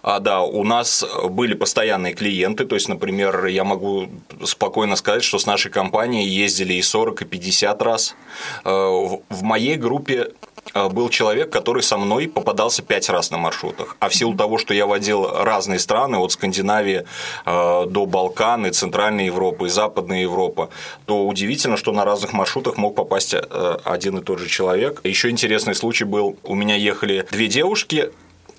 А, 0.03 0.19
да, 0.19 0.41
у 0.41 0.63
нас 0.63 1.05
были 1.29 1.53
постоянные 1.53 2.13
клиенты, 2.13 2.65
то 2.65 2.75
есть, 2.75 2.89
например, 2.89 3.45
я 3.45 3.63
могу 3.63 4.09
спокойно 4.43 4.95
сказать, 4.95 5.23
что 5.23 5.37
с 5.37 5.45
нашей 5.45 5.71
компанией 5.71 6.27
ездили 6.27 6.73
и 6.73 6.81
40, 6.81 7.21
и 7.21 7.25
50 7.25 7.81
раз. 7.81 8.15
Э, 8.63 8.69
в 8.69 9.43
моей 9.43 9.75
группе 9.75 10.31
был 10.73 11.09
человек, 11.09 11.49
который 11.49 11.83
со 11.83 11.97
мной 11.97 12.27
попадался 12.27 12.81
пять 12.81 13.09
раз 13.09 13.31
на 13.31 13.37
маршрутах. 13.37 13.95
А 13.99 14.09
в 14.09 14.15
силу 14.15 14.35
того, 14.35 14.57
что 14.57 14.73
я 14.73 14.85
водил 14.85 15.27
разные 15.27 15.79
страны, 15.79 16.17
от 16.17 16.31
Скандинавии 16.31 17.05
э, 17.45 17.85
до 17.87 18.05
Балкан, 18.05 18.71
Центральной 18.71 19.25
Европы, 19.25 19.67
и 19.67 19.69
Западной 19.69 20.21
Европы, 20.21 20.69
то 21.05 21.27
удивительно, 21.27 21.77
что 21.77 21.91
на 21.91 22.05
разных 22.05 22.33
маршрутах 22.33 22.77
мог 22.77 22.95
попасть 22.95 23.33
э, 23.33 23.77
один 23.83 24.17
и 24.17 24.23
тот 24.23 24.39
же 24.39 24.47
человек. 24.47 25.01
Еще 25.03 25.29
интересный 25.29 25.75
случай 25.75 26.05
был, 26.05 26.37
у 26.43 26.55
меня 26.55 26.75
ехали 26.75 27.25
две 27.31 27.47
девушки, 27.47 28.11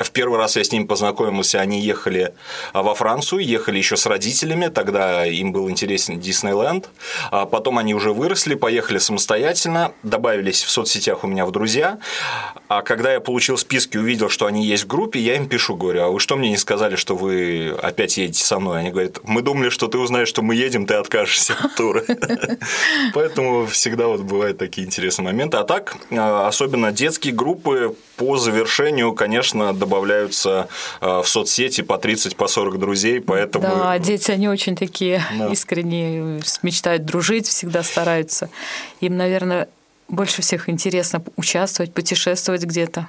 в 0.02 0.10
первый 0.10 0.38
раз 0.38 0.56
я 0.56 0.64
с 0.64 0.72
ними 0.72 0.84
познакомился, 0.84 1.60
они 1.60 1.80
ехали 1.80 2.34
а, 2.72 2.82
во 2.82 2.94
Францию, 2.94 3.40
ехали 3.40 3.78
еще 3.78 3.96
с 3.96 4.06
родителями, 4.06 4.68
тогда 4.68 5.26
им 5.26 5.52
был 5.52 5.70
интересен 5.70 6.20
Диснейленд. 6.20 6.88
А 7.30 7.46
потом 7.46 7.78
они 7.78 7.94
уже 7.94 8.12
выросли, 8.12 8.54
поехали 8.54 8.98
самостоятельно, 8.98 9.92
добавились 10.02 10.62
в 10.62 10.70
соцсетях 10.70 11.24
у 11.24 11.26
меня 11.26 11.46
в 11.46 11.52
друзья. 11.52 11.98
А 12.68 12.82
когда 12.82 13.12
я 13.12 13.20
получил 13.20 13.58
списки, 13.58 13.98
увидел, 13.98 14.28
что 14.28 14.46
они 14.46 14.64
есть 14.64 14.84
в 14.84 14.86
группе, 14.86 15.20
я 15.20 15.36
им 15.36 15.48
пишу, 15.48 15.76
говорю, 15.76 16.02
а 16.02 16.08
вы 16.08 16.20
что 16.20 16.36
мне 16.36 16.50
не 16.50 16.56
сказали, 16.56 16.96
что 16.96 17.16
вы 17.16 17.76
опять 17.82 18.16
едете 18.16 18.44
со 18.44 18.58
мной? 18.58 18.80
Они 18.80 18.90
говорят, 18.90 19.20
мы 19.24 19.42
думали, 19.42 19.68
что 19.68 19.88
ты 19.88 19.98
узнаешь, 19.98 20.28
что 20.28 20.42
мы 20.42 20.54
едем, 20.54 20.86
ты 20.86 20.94
откажешься 20.94 21.54
от 21.60 21.74
тура. 21.74 22.02
Поэтому 23.14 23.66
всегда 23.66 24.06
вот 24.06 24.20
бывают 24.20 24.58
такие 24.58 24.86
интересные 24.86 25.26
моменты. 25.26 25.58
А 25.58 25.64
так, 25.64 25.96
а, 26.10 26.48
особенно 26.48 26.92
детские 26.92 27.34
группы 27.34 27.94
по 28.22 28.36
завершению, 28.36 29.14
конечно, 29.14 29.72
добавляются 29.72 30.68
э, 31.00 31.22
в 31.22 31.26
соцсети 31.26 31.80
по 31.80 31.98
30, 31.98 32.36
по 32.36 32.46
40 32.46 32.78
друзей, 32.78 33.20
поэтому... 33.20 33.64
Да, 33.64 33.98
дети, 33.98 34.30
они 34.30 34.48
очень 34.48 34.76
такие 34.76 35.24
да. 35.36 35.48
искренние, 35.48 36.40
мечтают 36.62 37.04
дружить, 37.04 37.48
всегда 37.48 37.82
стараются. 37.82 38.48
Им, 39.00 39.16
наверное, 39.16 39.68
больше 40.12 40.42
всех 40.42 40.68
интересно 40.68 41.24
участвовать, 41.36 41.94
путешествовать 41.94 42.64
где-то? 42.64 43.08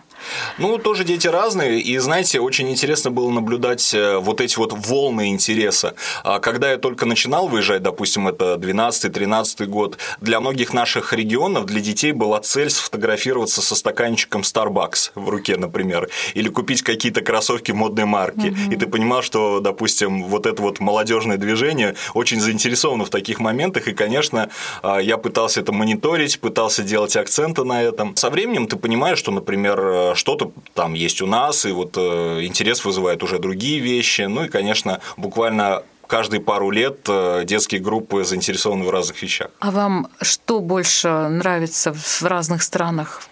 Ну, 0.58 0.78
тоже 0.78 1.04
дети 1.04 1.28
разные, 1.28 1.82
и, 1.82 1.98
знаете, 1.98 2.40
очень 2.40 2.70
интересно 2.70 3.12
было 3.12 3.30
наблюдать 3.30 3.94
э, 3.94 4.18
вот 4.18 4.40
эти 4.40 4.58
вот 4.58 4.72
волны 4.72 5.28
интереса. 5.28 5.96
А 6.24 6.40
когда 6.40 6.72
я 6.72 6.78
только 6.78 7.06
начинал 7.06 7.50
выезжать, 7.50 7.84
допустим, 7.84 8.30
это 8.30 8.56
12-13 8.56 9.66
год, 9.66 9.98
для 10.22 10.40
многих 10.40 10.72
наших 10.72 11.12
регионов, 11.12 11.66
для 11.66 11.82
детей 11.82 12.14
была 12.14 12.40
цель 12.40 12.70
сфотографироваться 12.70 13.62
со 13.62 13.76
стаканчиком 13.76 14.42
Starbucks 14.42 15.12
в 15.16 15.28
руке, 15.28 15.58
например, 15.58 16.10
или 16.36 16.48
купить 16.48 16.84
какие-то 16.84 17.20
кроссовки 17.20 17.74
модной 17.74 18.06
марки. 18.06 18.48
Угу. 18.48 18.72
И 18.72 18.76
ты 18.78 18.88
понимал, 18.88 19.22
что, 19.22 19.60
допустим, 19.60 20.24
вот 20.24 20.46
это 20.46 20.62
вот 20.62 20.80
молодежное 20.80 21.36
движение 21.36 21.96
очень 22.14 22.40
заинтересовано 22.40 23.04
в 23.04 23.10
таких 23.10 23.42
моментах, 23.42 23.90
и, 23.90 23.94
конечно, 23.94 24.50
а, 24.82 25.00
я 25.00 25.18
пытался 25.18 25.60
это 25.60 25.74
мониторить, 25.74 26.40
пытался 26.40 26.82
делать 26.82 26.93
акценты 27.20 27.64
на 27.64 27.82
этом. 27.82 28.16
Со 28.16 28.30
временем 28.30 28.68
ты 28.68 28.76
понимаешь, 28.76 29.18
что, 29.18 29.32
например, 29.32 29.80
э, 29.80 30.16
что-то 30.16 30.52
там 30.74 30.94
есть 30.94 31.22
у 31.22 31.26
нас, 31.26 31.66
и 31.66 31.72
вот 31.72 31.98
э, 31.98 32.44
интерес 32.44 32.86
вызывает 32.86 33.24
уже 33.24 33.40
другие 33.40 33.80
вещи. 33.80 34.22
Ну 34.22 34.46
и, 34.46 34.50
конечно, 34.50 35.00
буквально 35.18 35.84
каждые 36.08 36.42
пару 36.42 36.70
лет 36.70 37.08
э, 37.08 37.44
детские 37.46 37.82
группы 37.82 38.24
заинтересованы 38.24 38.86
в 38.86 38.90
разных 38.90 39.22
вещах. 39.22 39.50
А 39.60 39.72
вам 39.72 40.08
что 40.22 40.60
больше 40.60 41.10
нравится 41.30 41.94
в 41.94 42.24
разных 42.24 42.64
странах? 42.64 43.24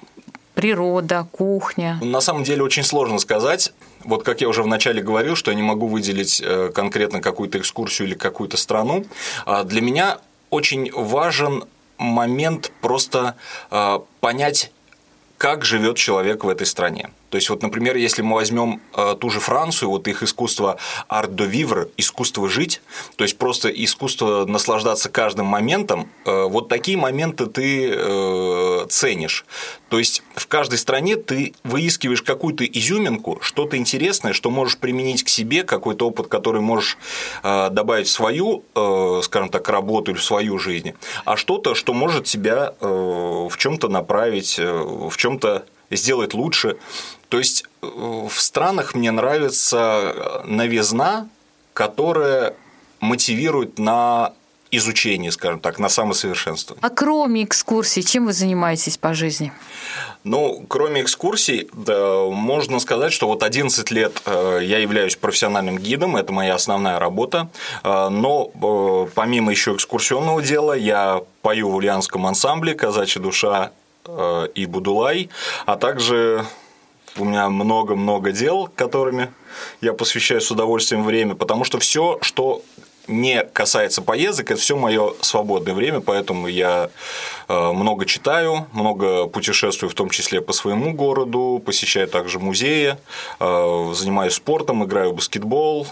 Природа, 0.53 1.27
кухня? 1.32 1.98
На 2.01 2.22
самом 2.22 2.44
деле 2.44 2.63
очень 2.63 2.84
сложно 2.84 3.20
сказать. 3.20 3.74
Вот 4.03 4.24
как 4.24 4.41
я 4.41 4.50
уже 4.50 4.63
вначале 4.63 5.01
говорил, 5.01 5.36
что 5.36 5.51
я 5.51 5.56
не 5.56 5.63
могу 5.63 5.88
выделить 5.88 6.44
конкретно 6.75 7.22
какую-то 7.22 7.58
экскурсию 7.58 8.10
или 8.10 8.15
какую-то 8.15 8.58
страну. 8.58 9.06
А 9.46 9.63
для 9.63 9.82
меня 9.82 10.20
очень 10.51 10.91
важен 10.94 11.63
момент 12.01 12.72
просто 12.81 13.36
э, 13.70 14.00
понять, 14.20 14.72
как 15.38 15.65
живет 15.65 15.98
человек 15.98 16.43
в 16.43 16.50
этой 16.50 16.67
стране. 16.67 17.10
То 17.31 17.38
есть, 17.38 17.50
вот, 17.50 17.63
например, 17.63 17.96
если 17.96 18.22
мы 18.22 18.36
возьмем 18.36 18.81
э, 18.93 19.15
ту 19.20 19.29
же 19.29 19.39
Францию, 19.39 19.89
вот 19.89 20.08
их 20.08 20.22
искусство 20.22 20.77
art 21.10 21.34
de 21.34 21.50
vivre, 21.50 21.89
искусство 21.98 22.50
жить, 22.50 22.81
то 23.15 23.24
есть 23.24 23.38
просто 23.38 23.70
искусство 23.70 24.46
наслаждаться 24.46 25.10
каждым 25.10 25.46
моментом, 25.46 26.10
э, 26.25 26.43
вот 26.43 26.67
такие 26.67 26.98
моменты 26.98 27.46
ты 27.48 27.89
ценишь. 28.91 29.45
То 29.89 30.00
есть 30.00 30.24
в 30.36 30.48
каждой 30.48 30.77
стране 30.77 31.15
ты 31.15 31.53
выискиваешь 31.63 32.21
какую-то 32.21 32.65
изюминку, 32.65 33.39
что-то 33.41 33.77
интересное, 33.77 34.33
что 34.33 34.50
можешь 34.50 34.77
применить 34.77 35.24
к 35.24 35.29
себе, 35.29 35.63
какой-то 35.63 36.07
опыт, 36.07 36.27
который 36.27 36.62
можешь 36.62 36.98
э, 37.43 37.69
добавить 37.71 38.07
в 38.07 38.12
свою, 38.12 38.63
э, 38.75 39.21
скажем 39.24 39.50
так, 39.50 39.67
работу 39.69 40.12
или 40.12 40.17
в 40.17 40.24
свою 40.24 40.60
жизнь, 40.60 40.93
а 41.25 41.38
что-то, 41.38 41.75
что 41.75 41.93
может 41.93 42.25
тебя 42.25 42.74
э, 42.79 42.86
в 42.86 43.53
чем-то 43.57 43.88
направить, 43.88 44.60
в 44.60 45.15
чем-то 45.17 45.65
сделать 45.89 46.33
лучше. 46.33 46.77
То 47.29 47.38
есть 47.38 47.65
в 47.81 48.33
странах 48.38 48.95
мне 48.95 49.12
нравится 49.12 50.43
новизна, 50.45 51.27
которая 51.74 52.55
мотивирует 53.00 53.79
на 53.79 54.33
изучение, 54.72 55.32
скажем 55.32 55.60
так, 55.60 55.80
на 55.80 55.90
самосовершенствование. 55.90 56.82
А 56.82 56.90
кроме 56.90 57.44
экскурсий, 57.44 58.04
чем 58.04 58.25
вы 58.25 58.34
занимаетесь 58.34 58.98
по 58.98 59.13
жизни? 59.13 59.51
Ну, 60.24 60.66
кроме 60.68 61.01
экскурсий, 61.01 61.70
да, 61.74 62.25
можно 62.30 62.80
сказать, 62.80 63.12
что 63.12 63.28
вот 63.28 63.44
11 63.44 63.92
лет 63.92 64.22
э, 64.25 64.60
я 64.63 64.80
являюсь 64.80 65.16
профессиональным 65.16 65.78
гидом, 65.78 66.16
это 66.16 66.32
моя 66.32 66.56
основная 66.56 67.00
работа, 67.00 67.50
э, 67.84 68.10
но 68.10 69.10
помимо 69.13 69.51
еще 69.51 69.74
экскурсионного 69.74 70.42
дела, 70.42 70.74
я 70.74 71.22
пою 71.42 71.70
в 71.70 71.75
Ульянском 71.75 72.25
ансамбле 72.25 72.74
«Казачья 72.75 73.20
душа» 73.20 73.72
Э, 74.06 74.48
и 74.56 74.66
Будулай, 74.66 75.30
а 75.66 75.78
также 75.78 76.46
у 77.18 77.25
меня 77.25 77.50
много-много 77.50 78.32
дел, 78.32 78.70
которыми 78.75 79.32
я 79.82 79.94
посвящаю 79.94 80.42
с 80.42 80.50
удовольствием 80.50 81.04
время, 81.04 81.36
потому 81.36 81.63
что 81.66 81.78
все, 81.78 82.18
что 82.22 82.63
не 83.08 83.43
касается 83.43 84.01
поездок, 84.01 84.51
это 84.51 84.60
все 84.60 84.75
мое 84.75 85.13
свободное 85.22 85.74
время, 85.74 86.01
поэтому 86.01 86.48
я 86.48 86.89
э, 87.48 87.72
много 87.72 88.05
читаю, 88.05 88.67
много 88.74 89.27
путешествую, 89.27 89.89
в 89.89 89.93
том 89.93 90.10
числе 90.10 90.41
по 90.41 90.53
своему 90.53 90.93
городу, 90.93 91.62
посещаю 91.65 92.08
также 92.08 92.39
музеи, 92.39 92.98
э, 93.39 93.91
занимаюсь 93.93 94.34
спортом, 94.34 94.84
играю 94.84 95.12
в 95.12 95.15
баскетбол, 95.15 95.88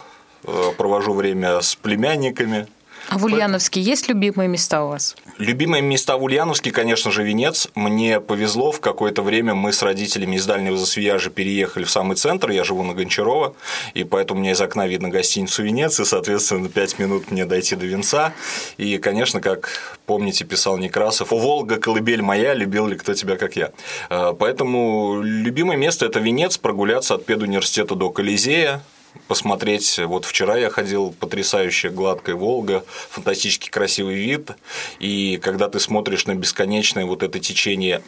провожу 0.78 1.14
время 1.14 1.60
с 1.60 1.76
племянниками. 1.76 2.68
А 3.08 3.18
в 3.18 3.26
Ульяновске 3.26 3.82
есть 3.82 4.08
любимые 4.10 4.48
места 4.48 4.84
у 4.84 4.90
вас? 4.90 5.16
Любимые 5.38 5.82
места 5.82 6.18
в 6.18 6.24
Ульяновске, 6.24 6.72
конечно 6.72 7.12
же, 7.12 7.24
Венец. 7.24 7.70
Мне 7.76 8.20
повезло, 8.20 8.72
в 8.72 8.82
какое-то 8.82 9.22
время 9.22 9.56
мы 9.56 9.72
с 9.72 9.82
родителями 9.82 10.36
из 10.36 10.46
Дальнего 10.46 10.78
Засвияжа 10.78 11.30
переехали 11.30 11.84
в 11.86 11.90
самый 11.90 12.16
центр, 12.18 12.50
я 12.50 12.64
живу 12.64 12.84
на 12.84 12.94
Гончарова, 12.94 13.56
и 13.94 14.04
поэтому 14.04 14.42
мне 14.42 14.52
из 14.52 14.62
окна 14.62 14.88
видно 14.88 15.10
гостиницу 15.10 15.64
Венец, 15.64 16.00
и, 16.00 16.06
соответственно, 16.06 16.70
5 16.70 17.00
минут 17.00 17.32
мне 17.32 17.46
дойти 17.46 17.76
до 17.76 17.86
Венца. 17.86 18.34
И, 18.78 18.98
конечно, 18.98 19.42
как 19.42 19.70
помните, 20.06 20.44
писал 20.44 20.78
Некрасов, 20.78 21.32
«О, 21.32 21.38
Волга, 21.38 21.78
колыбель 21.78 22.22
моя, 22.22 22.54
любил 22.54 22.88
ли 22.88 22.96
кто 22.96 23.14
тебя, 23.14 23.38
как 23.38 23.56
я». 23.56 23.72
Э, 24.10 24.34
поэтому 24.38 25.22
любимое 25.22 25.78
место– 25.78 26.06
это 26.08 26.20
Венец, 26.20 26.58
прогуляться 26.58 27.16
от 27.16 27.26
педуниверситета 27.26 27.96
до 27.96 28.10
Колизея, 28.10 28.82
посмотреть. 29.28 30.00
Вот 30.00 30.26
вчера 30.26 30.58
я 30.58 30.70
ходил, 30.70 31.14
потрясающая 31.20 31.92
гладкая 31.92 32.36
Волга, 32.36 32.84
фантастически 33.10 33.70
красивый 33.70 34.16
вид. 34.16 34.52
И 35.00 35.40
когда 35.42 35.70
ты 35.70 35.80
смотришь 35.80 36.26
на 36.26 36.36
бесконечное 36.36 37.06
вот 37.06 37.24
это 37.24 37.40
течение 37.40 38.02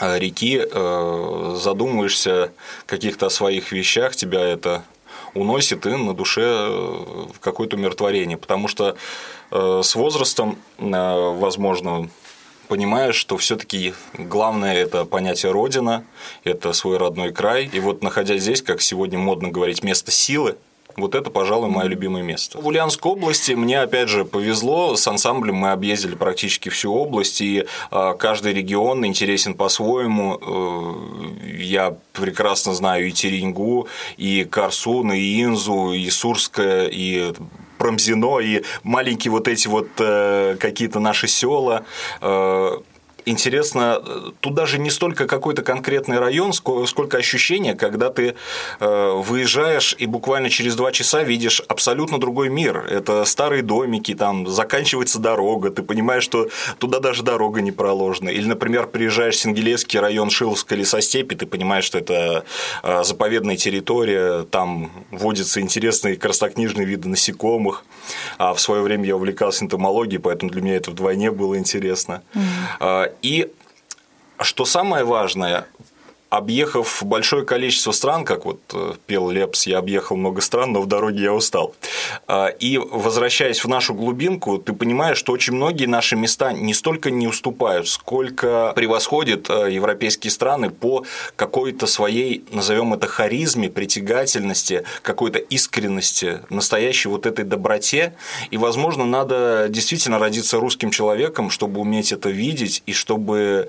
э, 0.00 0.18
реки, 0.18 0.60
э, 0.64 1.56
задумываешься 1.60 2.52
каких-то 2.86 3.26
о 3.26 3.30
своих 3.30 3.72
вещах, 3.72 4.16
тебя 4.16 4.40
это 4.40 4.84
уносит 5.34 5.86
и 5.86 5.90
на 5.90 6.14
душе 6.14 6.42
э, 6.44 7.26
какое-то 7.40 7.76
умиротворение. 7.76 8.36
Потому 8.36 8.68
что 8.68 8.96
с 9.50 9.94
возрастом, 9.96 10.58
возможно, 10.78 12.08
понимаешь, 12.72 13.16
что 13.16 13.36
все-таки 13.36 13.92
главное 14.16 14.74
это 14.74 15.04
понятие 15.04 15.52
родина, 15.52 16.06
это 16.42 16.72
свой 16.72 16.96
родной 16.96 17.30
край. 17.30 17.68
И 17.70 17.80
вот 17.80 18.02
находясь 18.02 18.40
здесь, 18.40 18.62
как 18.62 18.80
сегодня 18.80 19.18
модно 19.18 19.50
говорить, 19.50 19.84
место 19.84 20.10
силы, 20.10 20.56
вот 20.96 21.14
это, 21.14 21.30
пожалуй, 21.30 21.68
мое 21.68 21.86
любимое 21.86 22.22
место. 22.22 22.58
В 22.58 22.66
Ульяновской 22.66 23.12
области 23.12 23.52
мне, 23.52 23.80
опять 23.80 24.08
же, 24.08 24.24
повезло. 24.24 24.96
С 24.96 25.06
ансамблем 25.06 25.56
мы 25.56 25.72
объездили 25.72 26.14
практически 26.14 26.70
всю 26.70 26.94
область, 26.94 27.42
и 27.42 27.66
а, 27.90 28.14
каждый 28.14 28.54
регион 28.54 29.04
интересен 29.04 29.52
по-своему. 29.52 30.38
Э, 30.40 31.52
я 31.58 31.94
прекрасно 32.14 32.72
знаю 32.72 33.08
и 33.08 33.12
Теренгу, 33.12 33.86
и 34.16 34.44
Карсун, 34.44 35.12
и 35.12 35.42
Инзу, 35.42 35.92
и 35.92 36.08
Сурское, 36.08 36.88
и 36.88 37.34
Промзино 37.82 38.38
и 38.38 38.62
маленькие 38.84 39.32
вот 39.32 39.48
эти 39.48 39.66
вот 39.66 39.88
э, 39.98 40.56
какие-то 40.60 41.00
наши 41.00 41.26
села. 41.26 41.84
Э, 42.20 42.78
интересно, 43.26 44.02
тут 44.40 44.54
даже 44.54 44.78
не 44.78 44.90
столько 44.90 45.26
какой-то 45.26 45.62
конкретный 45.62 46.18
район, 46.18 46.52
сколько 46.52 47.16
ощущение, 47.16 47.74
когда 47.74 48.10
ты 48.10 48.34
э, 48.80 49.12
выезжаешь 49.12 49.94
и 49.98 50.06
буквально 50.06 50.50
через 50.50 50.74
два 50.76 50.92
часа 50.92 51.22
видишь 51.22 51.60
абсолютно 51.68 52.18
другой 52.18 52.48
мир. 52.48 52.78
Это 52.78 53.24
старые 53.24 53.62
домики, 53.62 54.14
там 54.14 54.46
заканчивается 54.46 55.18
дорога, 55.18 55.70
ты 55.70 55.82
понимаешь, 55.82 56.24
что 56.24 56.48
туда 56.78 56.98
даже 57.00 57.22
дорога 57.22 57.60
не 57.60 57.72
проложена. 57.72 58.28
Или, 58.28 58.46
например, 58.46 58.86
приезжаешь 58.86 59.36
в 59.36 59.40
Сингелецкий 59.40 60.00
район 60.00 60.30
Шиловской 60.30 60.78
лесостепи, 60.78 61.34
ты 61.34 61.46
понимаешь, 61.46 61.84
что 61.84 61.98
это 61.98 62.44
э, 62.82 63.04
заповедная 63.04 63.56
территория, 63.56 64.44
там 64.44 64.90
водятся 65.10 65.60
интересные 65.60 66.16
краснокнижные 66.16 66.86
виды 66.86 67.08
насекомых. 67.08 67.84
А 68.38 68.54
в 68.54 68.60
свое 68.60 68.82
время 68.82 69.06
я 69.06 69.16
увлекался 69.16 69.64
энтомологией, 69.64 70.20
поэтому 70.20 70.50
для 70.50 70.62
меня 70.62 70.76
это 70.76 70.90
вдвойне 70.90 71.30
было 71.30 71.56
интересно. 71.56 72.22
Mm-hmm. 72.34 73.11
И 73.20 73.52
что 74.40 74.64
самое 74.64 75.04
важное, 75.04 75.66
объехав 76.32 77.02
большое 77.04 77.44
количество 77.44 77.92
стран, 77.92 78.24
как 78.24 78.46
вот 78.46 78.58
э, 78.72 78.94
пел 79.06 79.28
Лепс, 79.28 79.66
я 79.66 79.76
объехал 79.78 80.16
много 80.16 80.40
стран, 80.40 80.72
но 80.72 80.80
в 80.80 80.86
дороге 80.86 81.24
я 81.24 81.34
устал. 81.34 81.74
А, 82.26 82.46
и 82.46 82.78
возвращаясь 82.78 83.62
в 83.62 83.68
нашу 83.68 83.92
глубинку, 83.92 84.56
ты 84.56 84.72
понимаешь, 84.72 85.18
что 85.18 85.32
очень 85.32 85.52
многие 85.52 85.84
наши 85.84 86.16
места 86.16 86.54
не 86.54 86.72
столько 86.72 87.10
не 87.10 87.28
уступают, 87.28 87.86
сколько 87.86 88.72
превосходят 88.74 89.50
э, 89.50 89.72
европейские 89.72 90.30
страны 90.30 90.70
по 90.70 91.04
какой-то 91.36 91.86
своей, 91.86 92.46
назовем 92.50 92.94
это, 92.94 93.06
харизме, 93.08 93.68
притягательности, 93.68 94.84
какой-то 95.02 95.38
искренности, 95.38 96.40
настоящей 96.48 97.10
вот 97.10 97.26
этой 97.26 97.44
доброте. 97.44 98.14
И, 98.50 98.56
возможно, 98.56 99.04
надо 99.04 99.66
действительно 99.68 100.18
родиться 100.18 100.58
русским 100.58 100.90
человеком, 100.90 101.50
чтобы 101.50 101.78
уметь 101.82 102.10
это 102.10 102.30
видеть 102.30 102.82
и 102.86 102.94
чтобы 102.94 103.68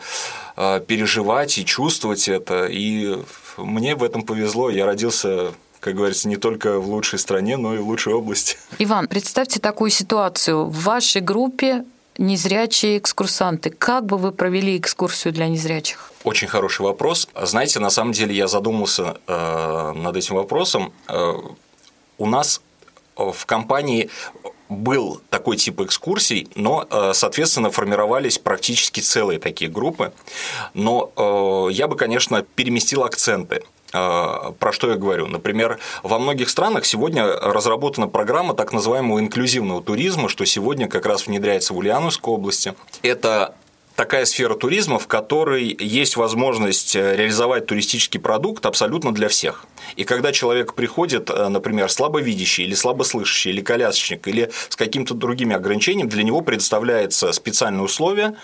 э, 0.56 0.82
переживать 0.88 1.58
и 1.58 1.66
чувствовать 1.66 2.30
это 2.30 2.53
это. 2.53 2.53
И 2.70 3.18
мне 3.58 3.96
в 3.96 4.04
этом 4.04 4.24
повезло. 4.24 4.70
Я 4.70 4.86
родился 4.86 5.54
как 5.80 5.96
говорится, 5.96 6.30
не 6.30 6.38
только 6.38 6.80
в 6.80 6.88
лучшей 6.88 7.20
стране, 7.20 7.58
но 7.58 7.76
и 7.76 7.78
в 7.78 7.88
лучшей 7.88 8.14
области. 8.14 8.58
Иван, 8.80 9.10
представьте 9.10 9.60
такую 9.60 9.92
ситуацию. 9.92 10.68
В 10.68 10.84
вашей 10.84 11.20
группе 11.20 11.84
незрячие 12.18 12.98
экскурсанты. 13.00 13.70
Как 13.70 14.06
бы 14.06 14.18
вы 14.18 14.32
провели 14.32 14.78
экскурсию 14.78 15.34
для 15.34 15.50
незрячих? 15.50 16.12
Очень 16.24 16.48
хороший 16.48 16.84
вопрос. 16.84 17.28
Знаете, 17.36 17.82
на 17.82 17.90
самом 17.90 18.14
деле 18.14 18.34
я 18.34 18.48
задумался 18.48 19.18
э, 19.28 19.92
над 19.94 20.16
этим 20.16 20.36
вопросом. 20.36 20.94
Э, 21.10 21.34
у 22.18 22.26
нас 22.28 22.62
в 23.18 23.46
компании 23.46 24.10
был 24.74 25.22
такой 25.30 25.58
тип 25.58 25.82
экскурсий, 25.82 26.48
но, 26.56 26.88
э, 26.90 27.12
соответственно, 27.14 27.72
формировались 27.72 28.38
практически 28.38 29.00
целые 29.00 29.40
такие 29.40 29.70
группы. 29.70 30.14
Но 30.74 31.12
э, 31.16 31.74
я 31.74 31.88
бы, 31.88 31.96
конечно, 31.96 32.44
переместил 32.56 33.04
акценты. 33.04 33.64
Э, 33.94 34.52
про 34.60 34.72
что 34.72 34.90
я 34.90 34.96
говорю? 34.96 35.28
Например, 35.28 35.80
во 36.02 36.20
многих 36.20 36.50
странах 36.50 36.86
сегодня 36.86 37.26
разработана 37.26 38.08
программа 38.08 38.54
так 38.54 38.74
называемого 38.74 39.20
инклюзивного 39.20 39.82
туризма, 39.82 40.30
что 40.30 40.46
сегодня 40.46 40.88
как 40.88 41.06
раз 41.06 41.28
внедряется 41.28 41.74
в 41.74 41.78
Ульяновской 41.78 42.34
области. 42.34 42.74
Это 43.02 43.56
такая 43.96 44.26
сфера 44.26 44.56
туризма, 44.56 45.00
в 45.00 45.08
которой 45.08 45.76
есть 45.80 46.16
возможность 46.18 46.96
э, 46.96 47.16
реализовать 47.16 47.66
туристический 47.66 48.20
продукт 48.20 48.66
абсолютно 48.66 49.14
для 49.14 49.28
всех. 49.28 49.66
И 49.96 50.04
когда 50.04 50.32
человек 50.32 50.74
приходит, 50.74 51.30
э, 51.30 51.48
например, 51.50 51.90
слабовидящий 51.90 52.64
или 52.64 52.74
слабослышащий, 52.74 53.52
или 53.52 53.62
колясочник, 53.62 54.28
или 54.28 54.52
с 54.70 54.76
каким-то 54.76 55.14
другими 55.14 55.56
ограничениями, 55.56 56.10
для 56.10 56.24
него 56.24 56.42
предоставляется 56.42 57.32
специальные 57.32 57.84
условия, 57.84 58.36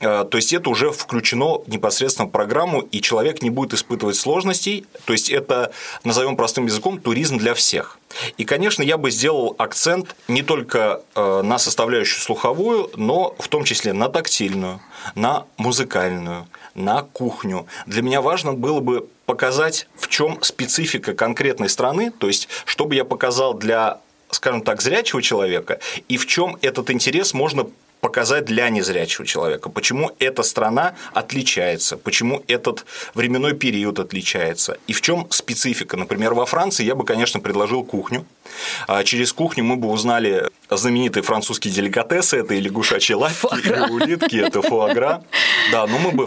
э, 0.00 0.24
то 0.30 0.36
есть 0.36 0.52
это 0.52 0.70
уже 0.70 0.90
включено 0.90 1.62
непосредственно 1.66 2.28
в 2.28 2.32
программу, 2.32 2.80
и 2.80 3.00
человек 3.00 3.42
не 3.42 3.50
будет 3.50 3.74
испытывать 3.74 4.16
сложностей, 4.16 4.86
то 5.04 5.12
есть 5.12 5.30
это, 5.30 5.72
назовем 6.04 6.36
простым 6.36 6.66
языком, 6.66 6.98
туризм 6.98 7.38
для 7.38 7.54
всех. 7.54 7.98
И, 8.36 8.44
конечно, 8.44 8.82
я 8.82 8.96
бы 8.96 9.10
сделал 9.10 9.54
акцент 9.58 10.14
не 10.28 10.42
только 10.42 11.02
на 11.14 11.58
составляющую 11.58 12.20
слуховую, 12.20 12.90
но 12.96 13.34
в 13.38 13.48
том 13.48 13.64
числе 13.64 13.92
на 13.92 14.08
тактильную, 14.08 14.80
на 15.14 15.46
музыкальную, 15.56 16.46
на 16.74 17.02
кухню. 17.02 17.66
Для 17.86 18.02
меня 18.02 18.20
важно 18.20 18.52
было 18.52 18.80
бы 18.80 19.08
показать, 19.26 19.88
в 19.96 20.08
чем 20.08 20.42
специфика 20.42 21.14
конкретной 21.14 21.68
страны, 21.68 22.10
то 22.10 22.28
есть, 22.28 22.48
чтобы 22.64 22.94
я 22.94 23.04
показал 23.04 23.54
для 23.54 24.00
скажем 24.30 24.62
так, 24.62 24.82
зрячего 24.82 25.22
человека, 25.22 25.78
и 26.08 26.16
в 26.16 26.26
чем 26.26 26.56
этот 26.60 26.90
интерес 26.90 27.34
можно 27.34 27.68
показать 28.04 28.44
для 28.44 28.68
незрячего 28.68 29.26
человека, 29.26 29.70
почему 29.70 30.10
эта 30.18 30.42
страна 30.42 30.94
отличается, 31.14 31.96
почему 31.96 32.44
этот 32.48 32.84
временной 33.14 33.54
период 33.54 33.98
отличается, 33.98 34.76
и 34.86 34.92
в 34.92 35.00
чем 35.00 35.26
специфика. 35.30 35.96
Например, 35.96 36.34
во 36.34 36.44
Франции 36.44 36.84
я 36.84 36.94
бы, 36.94 37.06
конечно, 37.06 37.40
предложил 37.40 37.82
кухню. 37.82 38.26
А 38.86 39.02
через 39.04 39.32
кухню 39.32 39.64
мы 39.64 39.76
бы 39.76 39.88
узнали 39.88 40.50
знаменитые 40.68 41.22
французские 41.22 41.72
деликатесы, 41.72 42.36
это 42.36 42.52
и 42.52 42.60
лягушачьи 42.60 43.14
лапки, 43.16 43.68
и 43.68 43.90
улитки, 43.90 44.36
это 44.36 44.60
фуагра. 44.60 45.24
Да, 45.72 45.86
но 45.86 45.98
мы 45.98 46.10
бы... 46.12 46.26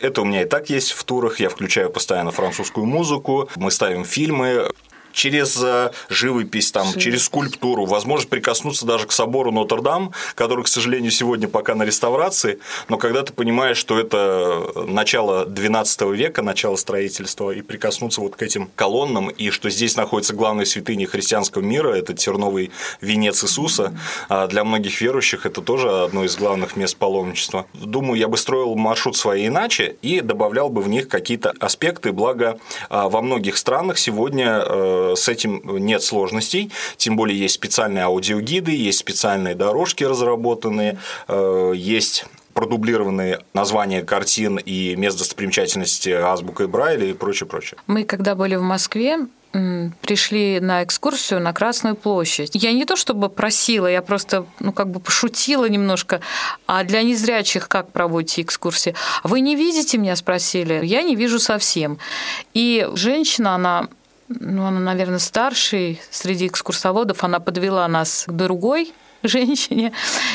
Это 0.00 0.22
у 0.22 0.24
меня 0.24 0.42
и 0.42 0.44
так 0.44 0.70
есть 0.70 0.92
в 0.92 1.02
турах, 1.02 1.40
я 1.40 1.48
включаю 1.48 1.90
постоянно 1.90 2.30
французскую 2.30 2.86
музыку, 2.86 3.50
мы 3.56 3.72
ставим 3.72 4.04
фильмы, 4.04 4.70
через 5.12 5.60
э, 5.62 5.90
живопись, 6.08 6.72
там, 6.72 6.84
Живопись. 6.86 7.02
через 7.02 7.24
скульптуру, 7.24 7.86
возможно 7.86 8.28
прикоснуться 8.28 8.86
даже 8.86 9.06
к 9.06 9.12
собору 9.12 9.52
Нотр-Дам, 9.52 10.12
который, 10.34 10.64
к 10.64 10.68
сожалению, 10.68 11.10
сегодня 11.10 11.48
пока 11.48 11.74
на 11.74 11.84
реставрации, 11.84 12.58
но 12.88 12.98
когда 12.98 13.22
ты 13.22 13.32
понимаешь, 13.32 13.76
что 13.76 13.98
это 13.98 14.72
начало 14.86 15.44
XII 15.46 16.14
века, 16.14 16.42
начало 16.42 16.76
строительства, 16.76 17.50
и 17.50 17.62
прикоснуться 17.62 18.20
вот 18.20 18.36
к 18.36 18.42
этим 18.42 18.70
колоннам, 18.74 19.28
и 19.28 19.50
что 19.50 19.70
здесь 19.70 19.96
находится 19.96 20.34
главная 20.34 20.64
святыня 20.64 21.06
христианского 21.06 21.62
мира, 21.62 21.94
это 21.94 22.14
терновый 22.14 22.70
венец 23.00 23.42
Иисуса, 23.44 23.94
а 24.28 24.46
для 24.46 24.64
многих 24.64 25.00
верующих 25.00 25.46
это 25.46 25.60
тоже 25.60 25.90
одно 26.04 26.24
из 26.24 26.36
главных 26.36 26.76
мест 26.76 26.96
паломничества. 26.96 27.66
Думаю, 27.74 28.18
я 28.18 28.28
бы 28.28 28.36
строил 28.36 28.74
маршрут 28.76 29.16
свои 29.16 29.46
иначе 29.46 29.96
и 30.02 30.20
добавлял 30.20 30.68
бы 30.70 30.82
в 30.82 30.88
них 30.88 31.08
какие-то 31.08 31.52
аспекты, 31.60 32.12
благо 32.12 32.58
а, 32.88 33.08
во 33.08 33.22
многих 33.22 33.56
странах 33.56 33.98
сегодня 33.98 34.62
э, 34.64 34.99
с 35.16 35.28
этим 35.28 35.62
нет 35.78 36.02
сложностей, 36.02 36.70
тем 36.96 37.16
более 37.16 37.38
есть 37.38 37.54
специальные 37.54 38.04
аудиогиды, 38.04 38.72
есть 38.72 38.98
специальные 38.98 39.54
дорожки 39.54 40.04
разработанные, 40.04 40.98
э, 41.28 41.72
есть 41.74 42.24
продублированные 42.54 43.40
названия 43.54 44.02
картин 44.02 44.58
и 44.58 44.96
мест 44.96 45.18
достопримечательности 45.18 46.10
азбукой 46.10 46.66
Брайля 46.66 47.06
и 47.06 47.12
прочее, 47.12 47.48
прочее. 47.48 47.78
Мы, 47.86 48.04
когда 48.04 48.34
были 48.34 48.56
в 48.56 48.62
Москве, 48.62 49.18
пришли 49.52 50.60
на 50.60 50.84
экскурсию 50.84 51.40
на 51.40 51.52
Красную 51.52 51.96
площадь. 51.96 52.50
Я 52.54 52.72
не 52.72 52.84
то 52.84 52.94
чтобы 52.94 53.28
просила, 53.28 53.88
я 53.88 54.00
просто 54.00 54.46
ну, 54.60 54.72
как 54.72 54.90
бы 54.90 55.00
пошутила 55.00 55.68
немножко. 55.68 56.20
А 56.66 56.84
для 56.84 57.02
незрячих 57.02 57.68
как 57.68 57.90
проводите 57.90 58.42
экскурсии? 58.42 58.94
Вы 59.24 59.40
не 59.40 59.56
видите 59.56 59.98
меня, 59.98 60.14
спросили. 60.14 60.84
Я 60.84 61.02
не 61.02 61.16
вижу 61.16 61.40
совсем. 61.40 61.98
И 62.54 62.88
женщина, 62.94 63.56
она 63.56 63.88
ну, 64.38 64.64
она, 64.64 64.78
наверное, 64.78 65.18
старший 65.18 66.00
среди 66.10 66.46
экскурсоводов, 66.46 67.24
она 67.24 67.40
подвела 67.40 67.86
нас 67.88 68.24
к 68.26 68.32
другой 68.32 68.92
женщине 69.22 69.92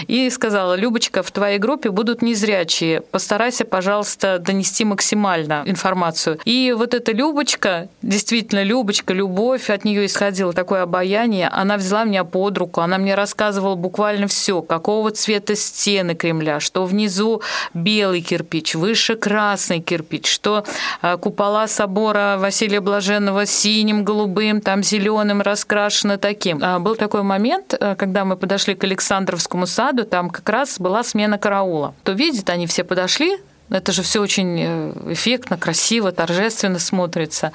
и 0.08 0.30
сказала, 0.30 0.76
Любочка, 0.76 1.24
в 1.24 1.32
твоей 1.32 1.60
группе 1.60 1.89
будут 1.89 2.21
незрячие, 2.21 3.02
постарайся, 3.02 3.65
пожалуйста, 3.65 4.39
донести 4.39 4.86
максимально 4.86 5.63
информацию. 5.65 6.39
И 6.45 6.74
вот 6.78 6.93
эта 6.93 7.12
Любочка, 7.12 7.88
действительно 8.02 8.63
Любочка, 8.63 9.13
любовь, 9.13 9.69
от 9.69 9.86
нее 9.86 10.06
исходило 10.06 10.54
такое 10.54 10.84
обаяние, 10.84 11.48
она 11.48 11.78
взяла 11.78 12.04
меня 12.04 12.24
под 12.24 12.58
руку, 12.58 12.82
она 12.82 12.98
мне 12.98 13.15
рассказывала 13.15 13.76
буквально 13.76 14.28
все, 14.28 14.62
какого 14.62 15.12
цвета 15.12 15.56
стены 15.56 16.15
Кремля, 16.15 16.60
что 16.60 16.86
внизу 16.86 17.41
белый 17.74 18.21
кирпич, 18.21 18.76
выше 18.76 19.15
красный 19.15 19.80
кирпич, 19.80 20.28
что 20.32 20.65
а, 21.02 21.17
купола 21.17 21.67
собора 21.67 22.38
Василия 22.39 22.82
Блаженного 22.82 23.45
синим, 23.45 24.04
голубым, 24.04 24.62
там 24.62 24.84
зеленым 24.84 25.41
раскрашены 25.41 26.17
таким. 26.17 26.60
А, 26.62 26.80
был 26.80 26.95
такой 26.95 27.24
момент, 27.24 27.76
а, 27.80 27.95
когда 27.95 28.26
мы 28.26 28.36
подошли 28.36 28.74
к 28.75 28.83
Александровскому 28.83 29.65
саду, 29.65 30.05
там 30.05 30.29
как 30.29 30.47
раз 30.49 30.79
была 30.79 31.03
смена 31.03 31.38
караула. 31.38 31.93
То 32.03 32.11
видят, 32.11 32.49
они 32.49 32.67
все 32.67 32.83
подошли, 32.83 33.38
это 33.69 33.91
же 33.91 34.03
все 34.03 34.21
очень 34.21 34.59
э, 34.59 35.13
эффектно, 35.13 35.57
красиво, 35.57 36.11
торжественно 36.11 36.79
смотрится. 36.79 37.51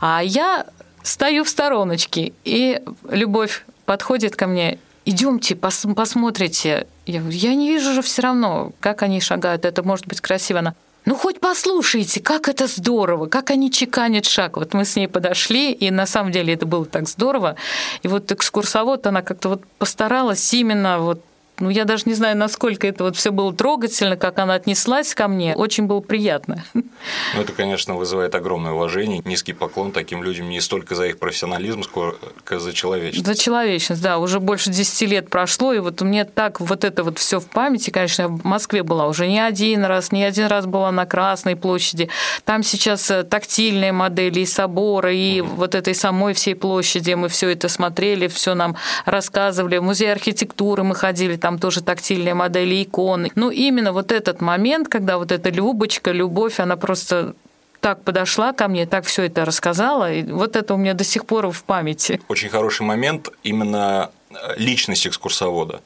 А 0.00 0.20
я 0.22 0.66
стою 1.02 1.44
в 1.44 1.48
стороночке, 1.48 2.32
и 2.44 2.82
Любовь 3.08 3.64
подходит 3.84 4.34
ко 4.34 4.46
мне, 4.46 4.78
идемте, 5.04 5.54
пос 5.54 5.86
посмотрите. 5.94 6.86
Я, 7.06 7.22
я 7.30 7.54
не 7.54 7.68
вижу 7.68 7.92
же 7.92 8.02
все 8.02 8.22
равно, 8.22 8.72
как 8.80 9.02
они 9.02 9.20
шагают, 9.20 9.64
это 9.64 9.82
может 9.82 10.06
быть 10.06 10.20
красиво. 10.20 10.58
Она, 10.58 10.74
ну 11.06 11.14
хоть 11.14 11.38
послушайте, 11.38 12.20
как 12.20 12.48
это 12.48 12.66
здорово, 12.66 13.26
как 13.26 13.50
они 13.50 13.70
чеканят 13.70 14.26
шаг. 14.26 14.56
Вот 14.56 14.74
мы 14.74 14.84
с 14.84 14.96
ней 14.96 15.06
подошли, 15.06 15.72
и 15.72 15.90
на 15.92 16.04
самом 16.04 16.32
деле 16.32 16.54
это 16.54 16.66
было 16.66 16.84
так 16.84 17.08
здорово. 17.08 17.54
И 18.02 18.08
вот 18.08 18.32
экскурсовод, 18.32 19.06
она 19.06 19.22
как-то 19.22 19.50
вот 19.50 19.64
постаралась 19.78 20.52
именно 20.52 20.98
вот 20.98 21.20
ну, 21.58 21.70
я 21.70 21.84
даже 21.84 22.02
не 22.06 22.14
знаю, 22.14 22.36
насколько 22.36 22.86
это 22.86 23.04
вот 23.04 23.16
все 23.16 23.30
было 23.30 23.52
трогательно, 23.52 24.16
как 24.16 24.38
она 24.38 24.54
отнеслась 24.54 25.14
ко 25.14 25.26
мне. 25.26 25.54
Очень 25.54 25.86
было 25.86 26.00
приятно. 26.00 26.64
Ну, 26.74 27.40
это, 27.40 27.52
конечно, 27.52 27.94
вызывает 27.94 28.34
огромное 28.34 28.72
уважение. 28.72 29.22
Низкий 29.24 29.54
поклон 29.54 29.92
таким 29.92 30.22
людям 30.22 30.48
не 30.50 30.60
столько 30.60 30.94
за 30.94 31.06
их 31.06 31.18
профессионализм, 31.18 31.82
сколько 31.82 32.58
за 32.58 32.72
человечность. 32.72 33.26
За 33.26 33.34
человечность, 33.34 34.02
да. 34.02 34.18
Уже 34.18 34.38
больше 34.38 34.70
10 34.70 35.08
лет 35.08 35.30
прошло, 35.30 35.72
и 35.72 35.78
вот 35.78 36.02
у 36.02 36.04
меня 36.04 36.24
так 36.24 36.60
вот 36.60 36.84
это 36.84 37.02
вот 37.04 37.18
все 37.18 37.40
в 37.40 37.46
памяти. 37.46 37.90
Конечно, 37.90 38.22
я 38.22 38.28
в 38.28 38.44
Москве 38.44 38.82
была 38.82 39.06
уже 39.06 39.26
не 39.26 39.40
один 39.40 39.84
раз, 39.84 40.12
не 40.12 40.24
один 40.24 40.46
раз 40.46 40.66
была 40.66 40.92
на 40.92 41.06
Красной 41.06 41.56
площади. 41.56 42.10
Там 42.44 42.62
сейчас 42.62 43.10
э, 43.10 43.22
тактильные 43.22 43.92
модели 43.92 44.40
и 44.40 44.46
собора, 44.46 45.12
и 45.12 45.40
угу. 45.40 45.54
вот 45.56 45.74
этой 45.74 45.94
самой 45.94 46.34
всей 46.34 46.54
площади. 46.54 47.12
Мы 47.14 47.28
все 47.28 47.48
это 47.48 47.68
смотрели, 47.68 48.28
все 48.28 48.54
нам 48.54 48.76
рассказывали. 49.06 49.78
В 49.78 49.82
музей 49.82 50.12
архитектуры 50.12 50.82
мы 50.82 50.94
ходили, 50.94 51.36
там 51.46 51.60
тоже 51.60 51.80
тактильные 51.80 52.34
модели 52.34 52.82
иконы. 52.82 53.30
Ну, 53.36 53.50
именно 53.50 53.92
вот 53.92 54.10
этот 54.10 54.40
момент, 54.40 54.88
когда 54.88 55.16
вот 55.16 55.30
эта 55.30 55.48
Любочка, 55.48 56.10
любовь, 56.10 56.58
она 56.58 56.76
просто 56.76 57.36
так 57.80 58.02
подошла 58.02 58.52
ко 58.52 58.66
мне, 58.66 58.84
так 58.84 59.04
все 59.04 59.26
это 59.26 59.44
рассказала, 59.44 60.12
и 60.12 60.24
вот 60.24 60.56
это 60.56 60.74
у 60.74 60.76
меня 60.76 60.92
до 60.94 61.04
сих 61.04 61.24
пор 61.24 61.52
в 61.52 61.62
памяти. 61.62 62.20
Очень 62.26 62.48
хороший 62.48 62.82
момент 62.82 63.28
именно 63.44 64.10
э, 64.30 64.34
личность 64.56 65.06
экскурсовода. 65.06 65.82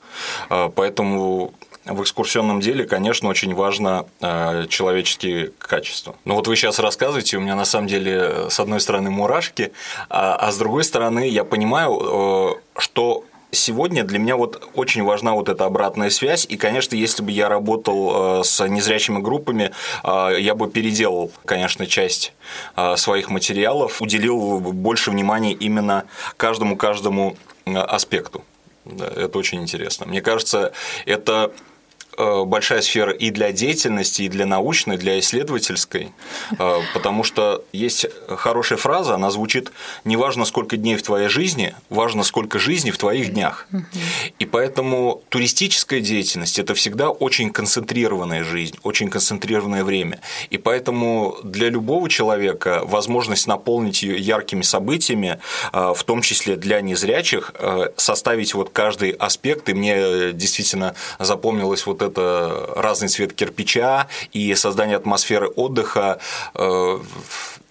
А, 0.49 0.71
поэтому 0.71 1.53
в 1.85 2.01
экскурсионном 2.01 2.61
деле, 2.61 2.87
конечно, 2.87 3.29
очень 3.29 3.55
важно 3.55 4.07
э, 4.23 4.65
человеческие 4.71 5.51
качества. 5.59 6.15
Но 6.25 6.37
вот 6.37 6.49
вы 6.49 6.57
сейчас 6.57 6.79
рассказываете, 6.79 7.37
у 7.37 7.41
меня 7.41 7.55
на 7.55 7.67
самом 7.67 7.87
деле 7.87 8.49
с 8.49 8.59
одной 8.61 8.81
стороны 8.81 9.11
мурашки, 9.11 9.73
а, 10.09 10.37
а 10.37 10.53
с 10.53 10.57
другой 10.57 10.85
стороны 10.85 11.29
я 11.29 11.45
понимаю, 11.45 12.01
э, 12.01 12.81
что 12.81 13.25
Сегодня 13.53 14.05
для 14.05 14.19
меня 14.19 14.37
вот 14.37 14.69
очень 14.75 15.03
важна 15.03 15.33
вот 15.33 15.49
эта 15.49 15.65
обратная 15.65 16.11
связь, 16.11 16.47
и, 16.49 16.57
конечно, 16.57 16.95
если 16.95 17.23
бы 17.23 17.33
я 17.33 17.49
работал 17.49 18.41
э, 18.41 18.45
с 18.45 18.67
незрячими 18.67 19.21
группами, 19.21 19.73
э, 20.05 20.37
я 20.39 20.55
бы 20.55 20.71
переделал, 20.71 21.33
конечно, 21.45 21.87
часть 21.87 22.33
э, 22.77 22.97
своих 22.97 23.29
материалов, 23.29 24.01
уделил 24.01 24.61
больше 24.61 25.11
внимания 25.11 25.53
именно 25.53 26.05
каждому-каждому 26.37 27.37
аспекту. 27.65 28.45
Это 28.85 29.39
очень 29.39 29.61
интересно. 29.61 30.07
Мне 30.07 30.23
кажется, 30.23 30.73
это 31.05 31.53
большая 32.45 32.83
сфера 32.83 33.13
и 33.13 33.31
для 33.31 33.53
деятельности, 33.53 34.23
и 34.23 34.29
для 34.29 34.47
научной, 34.47 34.97
для 34.97 35.19
исследовательской, 35.19 36.11
э, 36.59 36.81
потому 36.95 37.25
что 37.25 37.65
есть 37.73 38.07
хорошая 38.29 38.79
фраза, 38.79 39.15
она 39.15 39.31
звучит 39.31 39.73
«не 40.05 40.17
важно, 40.17 40.45
сколько 40.45 40.77
дней 40.77 40.97
в 40.97 41.03
твоей 41.03 41.29
жизни, 41.29 41.75
важно, 41.89 42.23
сколько 42.23 42.59
жизни 42.59 42.91
в 42.91 42.99
твоих 42.99 43.33
днях». 43.33 43.67
И 44.39 44.45
поэтому 44.45 45.23
туристическая 45.29 46.01
деятельность– 46.01 46.59
это 46.59 46.75
всегда 46.75 47.11
очень 47.11 47.51
концентрированная 47.51 48.45
жизнь, 48.45 48.77
очень 48.83 49.09
концентрированное 49.09 49.85
время. 49.85 50.21
И 50.51 50.59
поэтому 50.59 51.37
для 51.43 51.71
любого 51.71 52.09
человека 52.09 52.83
возможность 52.85 53.47
наполнить 53.47 54.03
ее 54.03 54.19
яркими 54.19 54.63
событиями, 54.63 55.39
э, 55.73 55.93
в 55.97 56.05
том 56.05 56.23
числе 56.23 56.57
для 56.57 56.81
незрячих, 56.81 57.53
составить 57.97 58.55
вот 58.55 58.71
каждый 58.71 59.11
аспект, 59.11 59.69
и 59.69 59.75
мне 59.75 60.33
действительно 60.33 60.95
запомнилось 61.19 61.87
вот 61.87 62.03
это 62.03 62.10
это 62.11 62.73
разный 62.77 63.09
цвет 63.09 63.33
кирпича 63.33 64.09
и 64.33 64.55
создание 64.55 64.97
атмосферы 64.97 65.49
отдыха 65.49 66.19
э, 66.55 66.99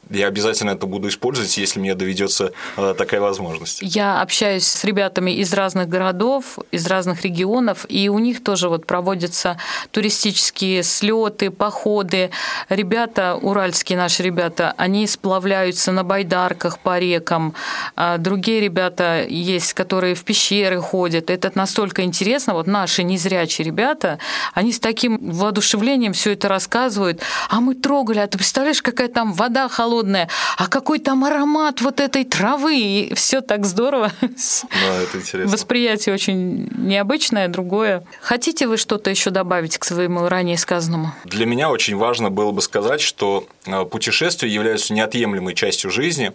я 0.10 0.28
обязательно 0.28 0.72
это 0.72 0.88
буду 0.88 1.08
использовать, 1.08 1.58
если 1.58 1.80
мне 1.80 1.96
доведется 1.96 2.52
э, 2.78 2.96
такая 2.98 3.22
возможность. 3.22 3.80
Я 3.82 4.22
общаюсь 4.22 4.66
с 4.66 4.84
ребятами 4.84 5.32
из 5.32 5.54
разных 5.54 5.88
городов, 5.88 6.58
из 6.72 6.88
разных 6.88 7.24
регионов, 7.24 7.86
и 7.90 8.10
у 8.10 8.20
них 8.20 8.44
тоже 8.44 8.70
вот 8.70 8.86
проводятся 8.86 9.58
туристические 9.92 10.84
слеты, 10.84 11.52
походы. 11.52 12.32
Ребята, 12.70 13.36
уральские 13.36 13.98
наши 13.98 14.24
ребята, 14.24 14.74
они 14.78 15.06
сплавляются 15.08 15.92
на 15.92 16.04
байдарках 16.04 16.80
по 16.80 16.98
рекам. 17.00 17.54
А 17.96 18.18
другие 18.18 18.62
ребята 18.62 19.26
есть, 19.28 19.74
которые 19.74 20.16
в 20.16 20.24
пещеры 20.24 20.82
ходят. 20.82 21.30
Это 21.30 21.52
настолько 21.56 22.04
интересно. 22.04 22.54
Вот 22.54 22.68
наши 22.68 23.04
незрячие 23.04 23.66
ребята, 23.66 24.20
они 24.54 24.72
с 24.72 24.80
таким 24.80 25.20
воодушевлением 25.32 26.14
все 26.14 26.34
это 26.34 26.48
рассказывают. 26.48 27.22
А 27.50 27.60
мы 27.62 27.76
трогали, 27.76 28.20
а 28.20 28.28
ты 28.28 28.38
представляешь, 28.38 28.82
какая 28.82 29.08
там 29.08 29.34
вода 29.34 29.68
холодная, 29.68 29.99
холодное, 30.00 30.30
а 30.58 30.68
какой 30.68 31.00
там 31.00 31.26
аромат 31.26 31.82
вот 31.82 32.00
этой 32.00 32.24
травы, 32.24 32.78
и 32.78 33.14
все 33.16 33.42
так 33.42 33.66
здорово. 33.66 34.12
Да, 34.22 35.02
это 35.02 35.18
интересно. 35.18 35.52
Восприятие 35.52 36.16
очень 36.16 36.70
необычное, 36.78 37.48
другое. 37.48 38.04
Хотите 38.22 38.68
вы 38.68 38.78
что-то 38.78 39.10
еще 39.10 39.30
добавить 39.30 39.78
к 39.78 39.84
своему 39.84 40.28
ранее 40.28 40.58
сказанному? 40.58 41.14
Для 41.26 41.46
меня 41.46 41.70
очень 41.70 41.98
важно 41.98 42.30
было 42.30 42.52
бы 42.52 42.62
сказать, 42.62 43.02
что 43.02 43.48
э, 43.66 43.86
путешествия 43.86 44.50
являются 44.50 44.94
неотъемлемой 44.94 45.54
частью 45.54 45.92
жизни. 45.92 46.32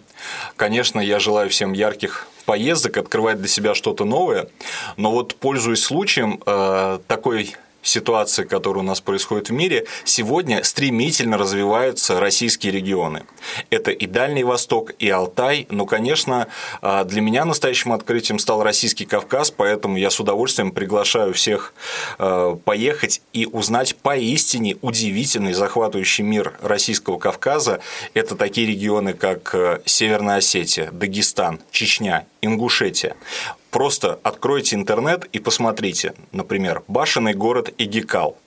Конечно, 0.55 0.99
я 0.99 1.19
желаю 1.19 1.49
всем 1.49 1.73
ярких 1.73 2.27
поездок, 2.45 2.97
открывать 2.97 3.39
для 3.39 3.47
себя 3.47 3.73
что-то 3.73 4.05
новое, 4.05 4.47
но 4.97 5.11
вот 5.11 5.35
пользуясь 5.35 5.83
случаем, 5.83 6.39
э, 6.45 6.99
такой 7.07 7.55
ситуации, 7.85 8.43
которая 8.43 8.83
у 8.83 8.87
нас 8.87 8.99
происходит 8.99 9.49
в 9.49 9.53
мире, 9.53 9.85
сегодня 10.03 10.63
стремительно 10.63 11.37
развиваются 11.37 12.19
российские 12.19 12.73
регионы. 12.73 13.23
Это 13.69 13.91
и 13.91 14.07
Дальний 14.07 14.43
Восток, 14.43 14.91
и 14.99 15.09
Алтай. 15.09 15.67
Но, 15.69 15.85
конечно, 15.85 16.47
а, 16.81 17.03
для 17.03 17.21
меня 17.21 17.45
настоящим 17.45 17.93
открытием 17.93 18.39
стал 18.39 18.63
Российский 18.63 19.05
Кавказ, 19.05 19.51
поэтому 19.51 19.97
я 19.97 20.09
с 20.09 20.19
удовольствием 20.19 20.71
приглашаю 20.71 21.33
всех 21.33 21.73
а, 22.17 22.55
поехать 22.55 23.21
и 23.33 23.45
узнать 23.45 23.95
поистине 23.95 24.77
удивительный, 24.81 25.53
захватывающий 25.53 26.23
мир 26.23 26.57
Российского 26.61 27.19
Кавказа. 27.19 27.79
Это 28.13 28.35
такие 28.35 28.67
регионы, 28.67 29.13
как 29.13 29.53
э, 29.53 29.81
Северная 29.85 30.37
Осетия, 30.37 30.89
Дагестан, 30.91 31.59
Чечня, 31.71 32.25
Ингушетия. 32.41 33.15
Просто 33.75 34.21
откройте 34.23 34.77
интернет 34.77 35.25
и 35.33 35.39
посмотрите, 35.39 36.13
например, 36.31 36.83
башенный 36.87 37.33
город 37.33 37.73
Игикал 37.77 38.37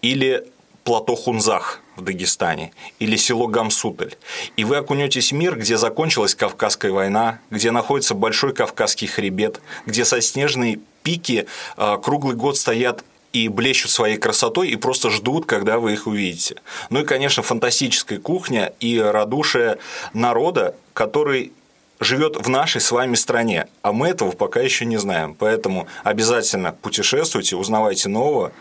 или 0.00 0.46
плато 0.84 1.16
Хунзах 1.16 1.80
в 1.96 2.02
Дагестане 2.02 2.70
или 3.00 3.16
село 3.16 3.48
Гамсутель. 3.48 4.16
И 4.56 4.62
вы 4.62 4.76
окунетесь 4.76 5.32
в 5.32 5.34
мир, 5.34 5.58
где 5.58 5.76
закончилась 5.76 6.36
Кавказская 6.36 6.92
война, 6.92 7.40
где 7.50 7.72
находится 7.72 8.14
Большой 8.14 8.54
Кавказский 8.54 9.08
хребет, 9.08 9.60
где 9.86 10.04
соснежные 10.04 10.78
пики 11.02 11.48
а, 11.76 11.96
круглый 11.96 12.36
год 12.36 12.56
стоят 12.56 13.02
и 13.32 13.48
блещут 13.48 13.90
своей 13.90 14.18
красотой 14.18 14.68
и 14.68 14.76
просто 14.76 15.10
ждут, 15.10 15.46
когда 15.46 15.80
вы 15.80 15.94
их 15.94 16.06
увидите. 16.06 16.62
Ну 16.90 17.00
и, 17.00 17.04
конечно, 17.04 17.42
фантастическая 17.42 18.20
кухня 18.20 18.72
и 18.78 19.00
радушие 19.00 19.78
народа, 20.14 20.76
который 20.94 21.50
живет 22.00 22.36
в 22.36 22.48
нашей 22.48 22.80
с 22.80 22.90
вами 22.90 23.14
стране, 23.14 23.66
а 23.82 23.92
мы 23.92 24.08
этого 24.08 24.32
пока 24.32 24.60
еще 24.60 24.84
не 24.84 24.96
знаем. 24.96 25.34
Поэтому 25.34 25.86
обязательно 26.04 26.72
путешествуйте, 26.72 27.56
узнавайте 27.56 28.08
нового. 28.08 28.52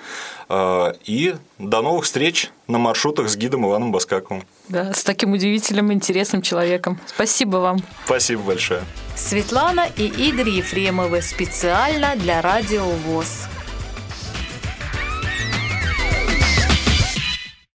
Э, 0.50 0.94
и 1.06 1.36
до 1.60 1.82
новых 1.82 2.06
встреч 2.06 2.52
на 2.68 2.78
маршрутах 2.78 3.30
с 3.30 3.36
гидом 3.36 3.66
Иваном 3.66 3.92
Баскаковым. 3.92 4.44
Да, 4.70 4.94
с 4.94 5.04
таким 5.04 5.34
удивительным, 5.34 5.92
интересным 5.94 6.42
человеком. 6.42 7.00
Спасибо 7.06 7.58
вам. 7.58 7.80
Спасибо 8.06 8.42
большое. 8.42 8.82
Светлана 9.16 9.88
и 9.96 10.06
Игорь 10.06 10.50
Ефремовы 10.50 11.22
специально 11.22 12.16
для 12.16 12.42
Радио 12.42 12.86
ВОЗ. 12.86 13.48